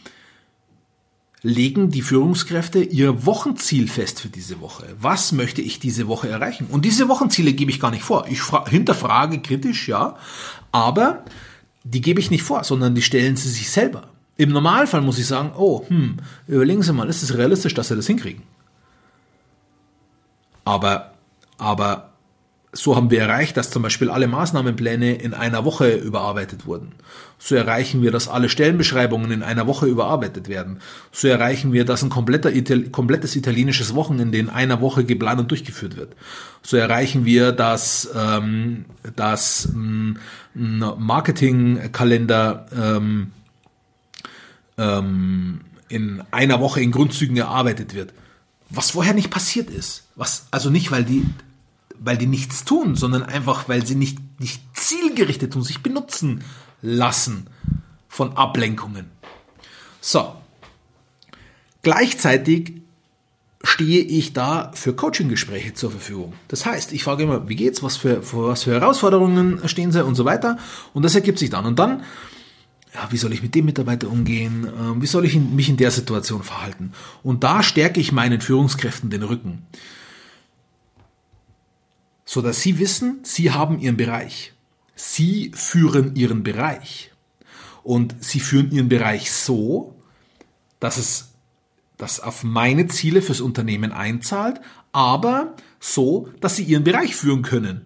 legen 1.43 1.89
die 1.89 2.01
Führungskräfte 2.01 2.81
ihr 2.81 3.25
Wochenziel 3.25 3.89
fest 3.89 4.21
für 4.21 4.29
diese 4.29 4.61
Woche. 4.61 4.87
Was 4.99 5.33
möchte 5.33 5.61
ich 5.61 5.77
diese 5.77 6.07
Woche 6.07 6.29
erreichen? 6.29 6.67
Und 6.71 6.85
diese 6.85 7.09
Wochenziele 7.09 7.51
gebe 7.51 7.69
ich 7.69 7.81
gar 7.81 7.91
nicht 7.91 8.03
vor. 8.03 8.25
Ich 8.29 8.41
hinterfrage 8.69 9.39
kritisch, 9.41 9.89
ja, 9.89 10.15
aber 10.71 11.25
die 11.83 12.01
gebe 12.01 12.21
ich 12.21 12.31
nicht 12.31 12.43
vor, 12.43 12.63
sondern 12.63 12.95
die 12.95 13.01
stellen 13.01 13.35
sie 13.35 13.49
sich 13.49 13.69
selber. 13.69 14.09
Im 14.37 14.49
Normalfall 14.49 15.01
muss 15.01 15.19
ich 15.19 15.27
sagen, 15.27 15.51
oh, 15.55 15.85
hm, 15.87 16.17
überlegen 16.47 16.81
Sie 16.81 16.93
mal, 16.93 17.07
ist 17.07 17.21
es 17.21 17.37
realistisch, 17.37 17.73
dass 17.73 17.89
Sie 17.89 17.95
das 17.95 18.07
hinkriegen? 18.07 18.41
Aber, 20.65 21.13
aber 21.57 22.12
so 22.75 22.95
haben 22.95 23.11
wir 23.11 23.21
erreicht, 23.21 23.55
dass 23.55 23.69
zum 23.69 23.83
Beispiel 23.83 24.09
alle 24.09 24.27
Maßnahmenpläne 24.27 25.13
in 25.13 25.35
einer 25.35 25.63
Woche 25.63 25.93
überarbeitet 25.93 26.65
wurden. 26.65 26.93
So 27.37 27.53
erreichen 27.53 28.01
wir, 28.01 28.11
dass 28.11 28.27
alle 28.27 28.49
Stellenbeschreibungen 28.49 29.29
in 29.29 29.43
einer 29.43 29.67
Woche 29.67 29.85
überarbeitet 29.85 30.47
werden. 30.47 30.79
So 31.11 31.27
erreichen 31.27 31.71
wir, 31.71 31.85
dass 31.85 32.01
ein 32.01 32.09
kompletter, 32.09 32.51
komplettes 32.91 33.35
italienisches 33.35 33.93
Wochenende 33.93 34.39
in 34.39 34.49
einer 34.49 34.81
Woche 34.81 35.05
geplant 35.05 35.39
und 35.39 35.51
durchgeführt 35.51 35.97
wird. 35.97 36.15
So 36.63 36.75
erreichen 36.75 37.25
wir, 37.25 37.51
dass, 37.51 38.09
ähm, 38.15 38.85
dass 39.15 39.65
ein 39.65 40.17
Marketingkalender 40.55 42.65
ähm, 42.75 43.31
ähm, 44.79 45.61
in 45.89 46.23
einer 46.31 46.59
Woche 46.59 46.81
in 46.81 46.91
Grundzügen 46.91 47.37
erarbeitet 47.37 47.93
wird. 47.93 48.13
Was 48.71 48.91
vorher 48.91 49.13
nicht 49.13 49.29
passiert 49.29 49.69
ist. 49.69 50.05
Was, 50.15 50.47
also 50.49 50.71
nicht, 50.71 50.89
weil 50.89 51.03
die 51.03 51.23
weil 52.03 52.17
die 52.17 52.27
nichts 52.27 52.65
tun, 52.65 52.95
sondern 52.95 53.23
einfach, 53.23 53.69
weil 53.69 53.85
sie 53.85 53.95
nicht, 53.95 54.17
nicht 54.39 54.61
zielgerichtet 54.73 55.53
tun, 55.53 55.63
sich 55.63 55.81
benutzen 55.81 56.43
lassen 56.81 57.47
von 58.09 58.35
Ablenkungen. 58.35 59.05
So. 60.01 60.35
Gleichzeitig 61.81 62.73
stehe 63.63 64.01
ich 64.01 64.33
da 64.33 64.71
für 64.73 64.93
Coaching-Gespräche 64.93 65.73
zur 65.73 65.91
Verfügung. 65.91 66.33
Das 66.49 66.65
heißt, 66.65 66.91
ich 66.91 67.03
frage 67.03 67.23
immer, 67.23 67.47
wie 67.47 67.55
geht's, 67.55 67.81
was 67.81 67.95
für, 67.95 68.21
für, 68.21 68.49
was 68.49 68.63
für 68.63 68.71
Herausforderungen 68.73 69.61
stehen 69.67 69.93
sie 69.93 70.03
und 70.03 70.15
so 70.15 70.25
weiter. 70.25 70.57
Und 70.93 71.03
das 71.03 71.15
ergibt 71.15 71.39
sich 71.39 71.49
dann. 71.49 71.65
Und 71.65 71.79
dann, 71.79 72.03
ja, 72.93 73.07
wie 73.09 73.17
soll 73.17 73.31
ich 73.31 73.41
mit 73.41 73.55
dem 73.55 73.65
Mitarbeiter 73.65 74.09
umgehen? 74.09 74.67
Ähm, 74.77 75.01
wie 75.01 75.07
soll 75.07 75.25
ich 75.25 75.35
mich 75.35 75.69
in 75.69 75.77
der 75.77 75.91
Situation 75.91 76.43
verhalten? 76.43 76.91
Und 77.23 77.45
da 77.45 77.63
stärke 77.63 78.01
ich 78.01 78.11
meinen 78.11 78.41
Führungskräften 78.41 79.09
den 79.09 79.23
Rücken 79.23 79.65
so 82.33 82.41
dass 82.41 82.61
Sie 82.61 82.79
wissen, 82.79 83.19
Sie 83.21 83.51
haben 83.51 83.77
Ihren 83.77 83.95
Bereich. 83.95 84.53
Sie 84.95 85.51
führen 85.53 86.15
Ihren 86.15 86.41
Bereich. 86.41 87.11
Und 87.83 88.15
Sie 88.23 88.39
führen 88.39 88.71
Ihren 88.71 88.89
Bereich 88.89 89.31
so, 89.31 89.93
dass 90.79 90.97
es 90.97 91.29
das 91.99 92.19
auf 92.19 92.43
meine 92.43 92.87
Ziele 92.87 93.21
fürs 93.21 93.39
Unternehmen 93.39 93.91
einzahlt, 93.91 94.61
aber 94.91 95.53
so, 95.79 96.27
dass 96.39 96.55
Sie 96.55 96.63
Ihren 96.63 96.83
Bereich 96.83 97.15
führen 97.15 97.43
können. 97.43 97.81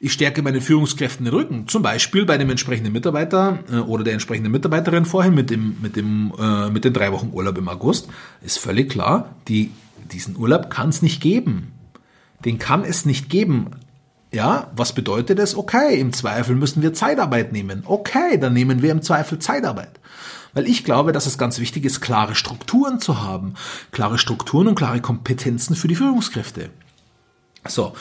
Ich 0.00 0.12
stärke 0.12 0.42
meine 0.42 0.60
Führungskräften 0.60 1.24
den 1.24 1.32
Rücken, 1.32 1.66
zum 1.66 1.82
Beispiel 1.82 2.26
bei 2.26 2.36
dem 2.36 2.50
entsprechenden 2.50 2.92
Mitarbeiter 2.92 3.60
äh, 3.72 3.76
oder 3.76 4.04
der 4.04 4.12
entsprechenden 4.12 4.52
Mitarbeiterin 4.52 5.06
vorhin 5.06 5.34
mit 5.34 5.48
dem 5.48 5.78
mit 5.80 5.96
dem 5.96 6.30
äh, 6.38 6.68
mit 6.68 6.84
den 6.84 6.92
drei 6.92 7.10
Wochen 7.10 7.30
Urlaub 7.32 7.56
im 7.56 7.70
August 7.70 8.08
ist 8.42 8.58
völlig 8.58 8.90
klar, 8.90 9.34
die 9.48 9.70
diesen 10.12 10.36
Urlaub 10.36 10.68
kann 10.68 10.90
es 10.90 11.00
nicht 11.00 11.22
geben 11.22 11.72
den 12.44 12.58
kann 12.58 12.84
es 12.84 13.06
nicht 13.06 13.28
geben. 13.28 13.70
Ja, 14.32 14.70
was 14.76 14.92
bedeutet 14.92 15.38
es? 15.38 15.56
Okay, 15.56 15.98
im 15.98 16.12
Zweifel 16.12 16.56
müssen 16.56 16.82
wir 16.82 16.92
Zeitarbeit 16.92 17.52
nehmen. 17.52 17.82
Okay, 17.86 18.38
dann 18.38 18.52
nehmen 18.52 18.82
wir 18.82 18.92
im 18.92 19.02
Zweifel 19.02 19.38
Zeitarbeit. 19.38 20.00
Weil 20.52 20.66
ich 20.66 20.84
glaube, 20.84 21.12
dass 21.12 21.26
es 21.26 21.38
ganz 21.38 21.58
wichtig 21.58 21.84
ist, 21.84 22.00
klare 22.00 22.34
Strukturen 22.34 23.00
zu 23.00 23.22
haben. 23.22 23.54
Klare 23.92 24.18
Strukturen 24.18 24.68
und 24.68 24.74
klare 24.74 25.00
Kompetenzen 25.00 25.76
für 25.76 25.88
die 25.88 25.94
Führungskräfte. 25.94 26.70
So. 27.68 27.94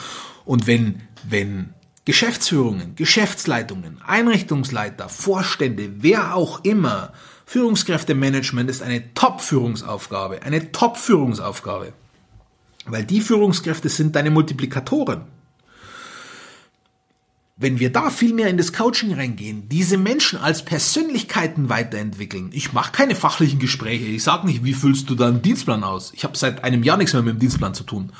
Und 0.45 0.67
wenn, 0.67 1.01
wenn 1.27 1.73
Geschäftsführungen, 2.05 2.95
Geschäftsleitungen, 2.95 3.99
Einrichtungsleiter, 4.05 5.09
Vorstände, 5.09 5.89
wer 5.97 6.35
auch 6.35 6.63
immer, 6.63 7.13
Führungskräftemanagement 7.45 8.69
ist 8.69 8.83
eine 8.83 9.13
Top-Führungsaufgabe, 9.13 10.43
eine 10.43 10.71
Top-Führungsaufgabe. 10.71 11.93
Weil 12.85 13.05
die 13.05 13.21
Führungskräfte 13.21 13.89
sind 13.89 14.15
deine 14.15 14.31
Multiplikatoren. 14.31 15.21
Wenn 17.57 17.79
wir 17.79 17.91
da 17.91 18.09
viel 18.09 18.33
mehr 18.33 18.49
in 18.49 18.57
das 18.57 18.73
Coaching 18.73 19.13
reingehen, 19.13 19.69
diese 19.69 19.97
Menschen 19.97 20.37
als 20.37 20.65
Persönlichkeiten 20.65 21.69
weiterentwickeln. 21.69 22.49
Ich 22.51 22.73
mache 22.73 22.91
keine 22.91 23.15
fachlichen 23.15 23.59
Gespräche. 23.59 24.03
Ich 24.05 24.23
sage 24.23 24.45
nicht, 24.45 24.65
wie 24.65 24.73
füllst 24.73 25.09
du 25.09 25.15
deinen 25.15 25.41
Dienstplan 25.41 25.85
aus? 25.85 26.11
Ich 26.13 26.25
habe 26.25 26.37
seit 26.37 26.65
einem 26.65 26.83
Jahr 26.83 26.97
nichts 26.97 27.13
mehr 27.13 27.21
mit 27.21 27.35
dem 27.35 27.39
Dienstplan 27.39 27.73
zu 27.73 27.85
tun. 27.85 28.11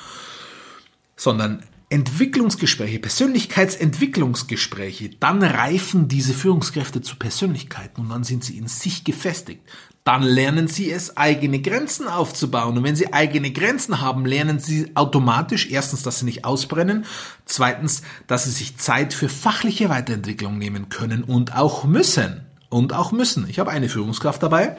Sondern 1.17 1.63
Entwicklungsgespräche, 1.89 2.99
Persönlichkeitsentwicklungsgespräche, 2.99 5.09
dann 5.19 5.43
reifen 5.43 6.07
diese 6.07 6.33
Führungskräfte 6.33 7.01
zu 7.01 7.17
Persönlichkeiten 7.17 8.01
und 8.01 8.09
dann 8.09 8.23
sind 8.23 8.43
sie 8.43 8.57
in 8.57 8.67
sich 8.67 9.03
gefestigt 9.03 9.61
dann 10.05 10.21
lernen 10.21 10.67
sie 10.67 10.91
es, 10.91 11.17
eigene 11.17 11.59
Grenzen 11.59 12.07
aufzubauen. 12.07 12.77
Und 12.77 12.83
wenn 12.83 12.95
sie 12.95 13.11
eigene 13.11 13.51
Grenzen 13.51 14.01
haben, 14.01 14.25
lernen 14.27 14.59
sie 14.59 14.91
automatisch 14.93 15.71
erstens, 15.71 16.03
dass 16.03 16.19
sie 16.19 16.25
nicht 16.25 16.45
ausbrennen, 16.45 17.05
zweitens, 17.45 18.03
dass 18.27 18.43
sie 18.43 18.51
sich 18.51 18.77
Zeit 18.77 19.15
für 19.15 19.29
fachliche 19.29 19.89
Weiterentwicklung 19.89 20.59
nehmen 20.59 20.89
können 20.89 21.23
und 21.23 21.57
auch 21.57 21.85
müssen. 21.85 22.41
Und 22.69 22.93
auch 22.93 23.11
müssen. 23.11 23.49
Ich 23.49 23.57
habe 23.57 23.71
eine 23.71 23.89
Führungskraft 23.89 24.43
dabei, 24.43 24.77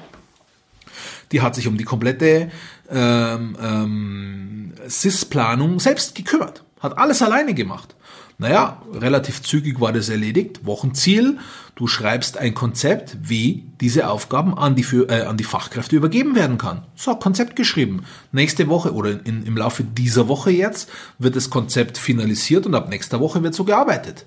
die 1.32 1.40
hat 1.40 1.56
sich 1.56 1.66
um 1.66 1.76
die 1.76 1.84
komplette 1.84 2.52
ähm, 2.88 3.56
ähm, 3.60 4.74
SIS-Planung 4.86 5.80
selbst 5.80 6.14
gekümmert, 6.14 6.62
hat 6.80 6.98
alles 6.98 7.20
alleine 7.20 7.54
gemacht. 7.54 7.95
Naja, 8.38 8.83
relativ 8.92 9.42
zügig 9.42 9.81
war 9.81 9.94
das 9.94 10.11
erledigt. 10.11 10.66
Wochenziel, 10.66 11.38
du 11.75 11.87
schreibst 11.87 12.37
ein 12.37 12.53
Konzept, 12.53 13.16
wie 13.22 13.64
diese 13.81 14.11
Aufgaben 14.11 14.59
an 14.59 14.75
die, 14.75 14.85
äh, 14.94 15.22
an 15.22 15.38
die 15.38 15.44
Fachkräfte 15.44 15.96
übergeben 15.96 16.35
werden 16.35 16.59
kann. 16.59 16.83
So, 16.96 17.14
Konzept 17.14 17.57
geschrieben. 17.57 18.05
Nächste 18.33 18.68
Woche 18.68 18.92
oder 18.92 19.25
in, 19.25 19.46
im 19.46 19.57
Laufe 19.57 19.85
dieser 19.85 20.29
Woche 20.29 20.51
jetzt 20.51 20.90
wird 21.18 21.35
das 21.35 21.49
Konzept 21.49 21.96
finalisiert 21.96 22.66
und 22.66 22.75
ab 22.75 22.90
nächster 22.90 23.20
Woche 23.20 23.42
wird 23.42 23.55
so 23.55 23.64
gearbeitet. 23.64 24.27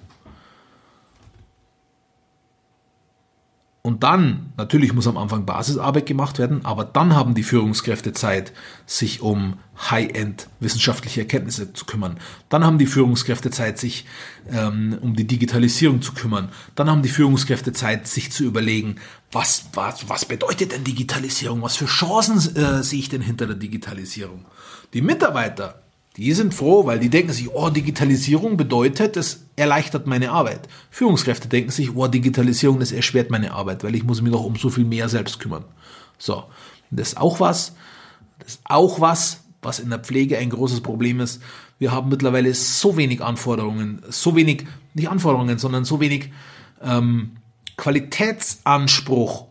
Und 3.89 4.03
dann, 4.03 4.53
natürlich 4.55 4.93
muss 4.93 5.07
am 5.07 5.17
Anfang 5.17 5.47
Basisarbeit 5.47 6.05
gemacht 6.05 6.37
werden, 6.37 6.63
aber 6.63 6.85
dann 6.85 7.15
haben 7.15 7.33
die 7.33 7.41
Führungskräfte 7.41 8.13
Zeit, 8.13 8.53
sich 8.85 9.23
um 9.23 9.57
High-End 9.89 10.47
wissenschaftliche 10.59 11.21
Erkenntnisse 11.21 11.73
zu 11.73 11.85
kümmern. 11.85 12.19
Dann 12.49 12.63
haben 12.63 12.77
die 12.77 12.85
Führungskräfte 12.85 13.49
Zeit, 13.49 13.79
sich 13.79 14.05
ähm, 14.51 14.99
um 15.01 15.15
die 15.15 15.25
Digitalisierung 15.25 16.03
zu 16.03 16.13
kümmern. 16.13 16.49
Dann 16.75 16.87
haben 16.87 17.01
die 17.01 17.09
Führungskräfte 17.09 17.73
Zeit, 17.73 18.07
sich 18.07 18.31
zu 18.31 18.43
überlegen, 18.43 18.97
was, 19.31 19.69
was, 19.73 20.07
was 20.07 20.25
bedeutet 20.25 20.71
denn 20.71 20.83
Digitalisierung? 20.83 21.63
Was 21.63 21.75
für 21.75 21.87
Chancen 21.87 22.37
äh, 22.57 22.83
sehe 22.83 22.99
ich 22.99 23.09
denn 23.09 23.21
hinter 23.21 23.47
der 23.47 23.55
Digitalisierung? 23.55 24.45
Die 24.93 25.01
Mitarbeiter 25.01 25.81
die 26.17 26.33
sind 26.33 26.53
froh, 26.53 26.85
weil 26.85 26.99
die 26.99 27.09
denken 27.09 27.31
sich, 27.31 27.49
oh, 27.49 27.69
Digitalisierung 27.69 28.57
bedeutet, 28.57 29.15
es 29.15 29.45
erleichtert 29.55 30.07
meine 30.07 30.31
Arbeit. 30.31 30.67
Führungskräfte 30.89 31.47
denken 31.47 31.71
sich, 31.71 31.95
oh, 31.95 32.07
Digitalisierung, 32.07 32.79
das 32.79 32.91
erschwert 32.91 33.29
meine 33.29 33.53
Arbeit, 33.53 33.83
weil 33.83 33.95
ich 33.95 34.03
muss 34.03 34.21
mich 34.21 34.31
noch 34.31 34.43
um 34.43 34.55
so 34.55 34.69
viel 34.69 34.85
mehr 34.85 35.07
selbst 35.07 35.39
kümmern. 35.39 35.65
So, 36.17 36.43
das 36.91 37.09
ist 37.09 37.17
auch 37.17 37.39
was, 37.39 37.75
das 38.39 38.55
ist 38.55 38.61
auch 38.65 38.99
was, 38.99 39.41
was 39.61 39.79
in 39.79 39.89
der 39.89 39.99
Pflege 39.99 40.37
ein 40.37 40.49
großes 40.49 40.81
Problem 40.81 41.19
ist. 41.19 41.41
Wir 41.77 41.91
haben 41.91 42.09
mittlerweile 42.09 42.53
so 42.53 42.97
wenig 42.97 43.21
Anforderungen, 43.21 44.01
so 44.09 44.35
wenig, 44.35 44.65
nicht 44.93 45.09
Anforderungen, 45.09 45.59
sondern 45.59 45.85
so 45.85 45.99
wenig 46.01 46.31
ähm, 46.81 47.37
Qualitätsanspruch, 47.77 49.45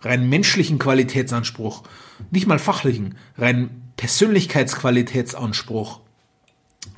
rein 0.00 0.28
menschlichen 0.28 0.78
Qualitätsanspruch, 0.78 1.84
nicht 2.30 2.46
mal 2.46 2.58
fachlichen, 2.58 3.16
rein 3.36 3.81
Persönlichkeitsqualitätsanspruch 4.02 6.00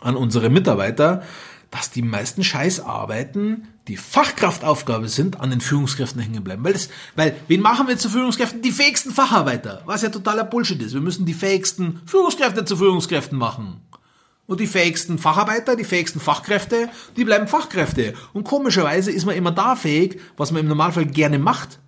an 0.00 0.16
unsere 0.16 0.48
Mitarbeiter, 0.48 1.22
dass 1.70 1.90
die 1.90 2.00
meisten 2.00 2.42
Scheißarbeiten, 2.42 3.68
die 3.88 3.98
Fachkraftaufgabe 3.98 5.10
sind, 5.10 5.38
an 5.38 5.50
den 5.50 5.60
Führungskräften 5.60 6.22
hängen 6.22 6.42
bleiben. 6.42 6.64
Weil, 6.64 6.72
das, 6.72 6.88
weil 7.14 7.36
wen 7.46 7.60
machen 7.60 7.88
wir 7.88 7.98
zu 7.98 8.08
Führungskräften? 8.08 8.62
Die 8.62 8.72
fähigsten 8.72 9.10
Facharbeiter, 9.12 9.82
was 9.84 10.00
ja 10.00 10.08
totaler 10.08 10.44
Bullshit 10.44 10.80
ist. 10.80 10.94
Wir 10.94 11.02
müssen 11.02 11.26
die 11.26 11.34
fähigsten 11.34 12.00
Führungskräfte 12.06 12.64
zu 12.64 12.78
Führungskräften 12.78 13.36
machen. 13.36 13.82
Und 14.46 14.60
die 14.60 14.66
fähigsten 14.66 15.18
Facharbeiter, 15.18 15.76
die 15.76 15.84
fähigsten 15.84 16.20
Fachkräfte, 16.20 16.88
die 17.18 17.24
bleiben 17.26 17.48
Fachkräfte. 17.48 18.14
Und 18.32 18.44
komischerweise 18.44 19.12
ist 19.12 19.26
man 19.26 19.36
immer 19.36 19.52
da 19.52 19.76
fähig, 19.76 20.22
was 20.38 20.52
man 20.52 20.62
im 20.62 20.68
Normalfall 20.68 21.04
gerne 21.04 21.38
macht. 21.38 21.80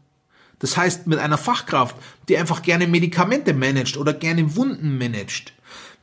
Das 0.58 0.76
heißt, 0.76 1.06
mit 1.06 1.18
einer 1.18 1.38
Fachkraft, 1.38 1.96
die 2.28 2.38
einfach 2.38 2.62
gerne 2.62 2.86
Medikamente 2.86 3.52
managt 3.52 3.96
oder 3.96 4.12
gerne 4.12 4.56
Wunden 4.56 4.96
managt, 4.98 5.52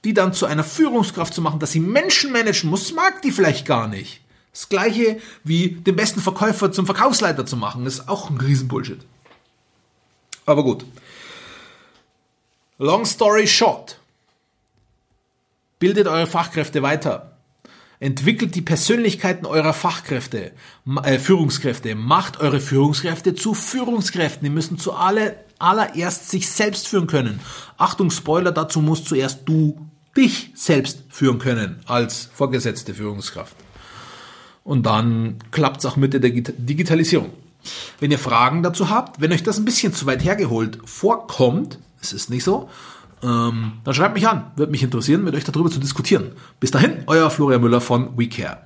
die 0.03 0.13
dann 0.13 0.33
zu 0.33 0.45
einer 0.45 0.63
Führungskraft 0.63 1.33
zu 1.33 1.41
machen, 1.41 1.59
dass 1.59 1.71
sie 1.71 1.79
Menschen 1.79 2.31
managen 2.31 2.69
muss, 2.69 2.93
mag 2.93 3.21
die 3.21 3.31
vielleicht 3.31 3.65
gar 3.65 3.87
nicht. 3.87 4.21
Das 4.51 4.69
gleiche 4.69 5.19
wie 5.43 5.69
den 5.69 5.95
besten 5.95 6.21
Verkäufer 6.21 6.71
zum 6.71 6.85
Verkaufsleiter 6.85 7.45
zu 7.45 7.57
machen, 7.57 7.85
ist 7.87 8.07
auch 8.07 8.29
ein 8.29 8.37
Riesenbullshit. 8.37 8.99
Aber 10.45 10.63
gut. 10.63 10.85
Long 12.77 13.05
story 13.05 13.47
short. 13.47 13.99
Bildet 15.79 16.07
eure 16.07 16.27
Fachkräfte 16.27 16.81
weiter. 16.83 17.32
Entwickelt 18.03 18.53
die 18.55 18.61
Persönlichkeiten 18.61 19.45
eurer 19.45 19.71
Fachkräfte, 19.71 20.51
äh, 21.03 21.19
Führungskräfte. 21.19 21.95
Macht 21.95 22.41
eure 22.41 22.59
Führungskräfte 22.59 23.33
zu 23.33 23.53
Führungskräften. 23.53 24.43
Die 24.43 24.49
müssen 24.49 24.77
zu 24.77 24.91
alle, 24.91 25.37
allererst 25.57 26.29
sich 26.29 26.49
selbst 26.49 26.89
führen 26.89 27.07
können. 27.07 27.39
Achtung, 27.77 28.11
Spoiler, 28.11 28.51
dazu 28.51 28.81
musst 28.81 29.05
zuerst 29.05 29.43
du 29.45 29.87
dich 30.17 30.51
selbst 30.53 31.03
führen 31.07 31.39
können 31.39 31.79
als 31.85 32.29
vorgesetzte 32.33 32.93
Führungskraft. 32.93 33.55
Und 34.65 34.85
dann 34.85 35.37
klappt 35.51 35.77
es 35.77 35.85
auch 35.85 35.95
mit 35.95 36.11
der 36.11 36.19
Digitalisierung. 36.19 37.29
Wenn 38.01 38.11
ihr 38.11 38.19
Fragen 38.19 38.63
dazu 38.63 38.89
habt, 38.89 39.21
wenn 39.21 39.31
euch 39.31 39.43
das 39.43 39.59
ein 39.59 39.65
bisschen 39.65 39.93
zu 39.93 40.05
weit 40.07 40.25
hergeholt 40.25 40.77
vorkommt, 40.83 41.79
es 42.01 42.11
ist 42.11 42.29
nicht 42.29 42.43
so, 42.43 42.69
ähm, 43.23 43.73
dann 43.83 43.93
schreibt 43.93 44.15
mich 44.15 44.27
an. 44.27 44.51
Würde 44.55 44.71
mich 44.71 44.83
interessieren, 44.83 45.23
mit 45.23 45.35
euch 45.35 45.43
darüber 45.43 45.69
zu 45.69 45.79
diskutieren. 45.79 46.33
Bis 46.59 46.71
dahin, 46.71 47.03
euer 47.07 47.29
Florian 47.29 47.61
Müller 47.61 47.81
von 47.81 48.17
WeCare. 48.17 48.63